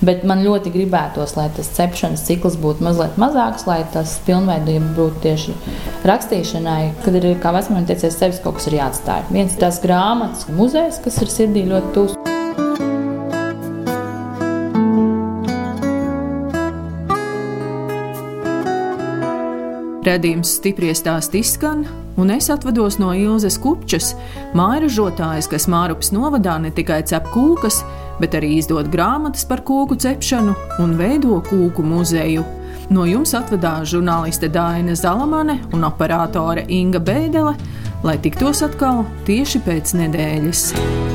Bet 0.05 0.25
man 0.27 0.43
ļoti 0.45 0.73
gribētos, 0.75 1.33
lai 1.39 1.47
tas 1.55 1.71
cepšanas 1.77 2.25
cikls 2.27 2.59
būtu 2.61 2.85
mazliet 2.85 3.17
mazāks, 3.21 3.65
lai 3.69 3.79
tas 3.95 4.19
pilnveidojums 4.27 4.93
būtu 4.99 5.23
tieši 5.25 5.57
rakstīšanai, 6.05 6.79
kad 7.07 7.17
ir, 7.17 7.31
kā 7.41 7.55
vecumam 7.55 7.87
teicies, 7.89 8.19
sevis 8.19 8.43
kaut 8.43 8.59
kas 8.59 8.69
ir 8.69 8.79
jāatstāj. 8.81 9.25
Viens 9.31 9.55
ir 9.55 9.65
tās 9.65 9.81
grāmatas, 9.83 10.45
muzejs, 10.51 11.01
kas 11.05 11.21
ir 11.23 11.35
sirdī 11.39 11.67
ļoti 11.71 11.93
tūs. 11.97 12.34
Redījums 20.05 20.59
stipri 20.59 20.91
stāst 20.93 21.33
izskan, 21.33 21.79
un 22.21 22.29
es 22.29 22.51
atvados 22.53 22.99
no 23.01 23.09
Ilzas 23.17 23.55
Kupčas, 23.57 24.11
mājražotājas, 24.53 25.47
kas 25.49 25.65
Mārupas 25.71 26.11
novadā 26.13 26.59
ne 26.61 26.69
tikai 26.69 26.99
cep 27.09 27.31
kūkas, 27.33 27.79
bet 28.21 28.37
arī 28.37 28.59
izdod 28.59 28.91
grāmatas 28.93 29.47
par 29.49 29.63
kūku 29.65 29.97
cepšanu 30.05 30.53
un 30.83 30.93
veido 30.99 31.39
kūku 31.49 31.81
muzeju. 31.81 32.45
No 32.93 33.07
jums 33.09 33.33
atvedās 33.33 33.89
žurnāliste 33.95 34.51
Dāna 34.53 34.93
Zalamane 34.93 35.57
un 35.73 35.89
operātore 35.89 36.67
Inga 36.69 37.01
Bēdelē, 37.01 37.57
lai 38.05 38.19
tiktos 38.21 38.61
atkal 38.67 39.07
tieši 39.25 39.65
pēc 39.65 39.97
nedēļas. 40.03 41.14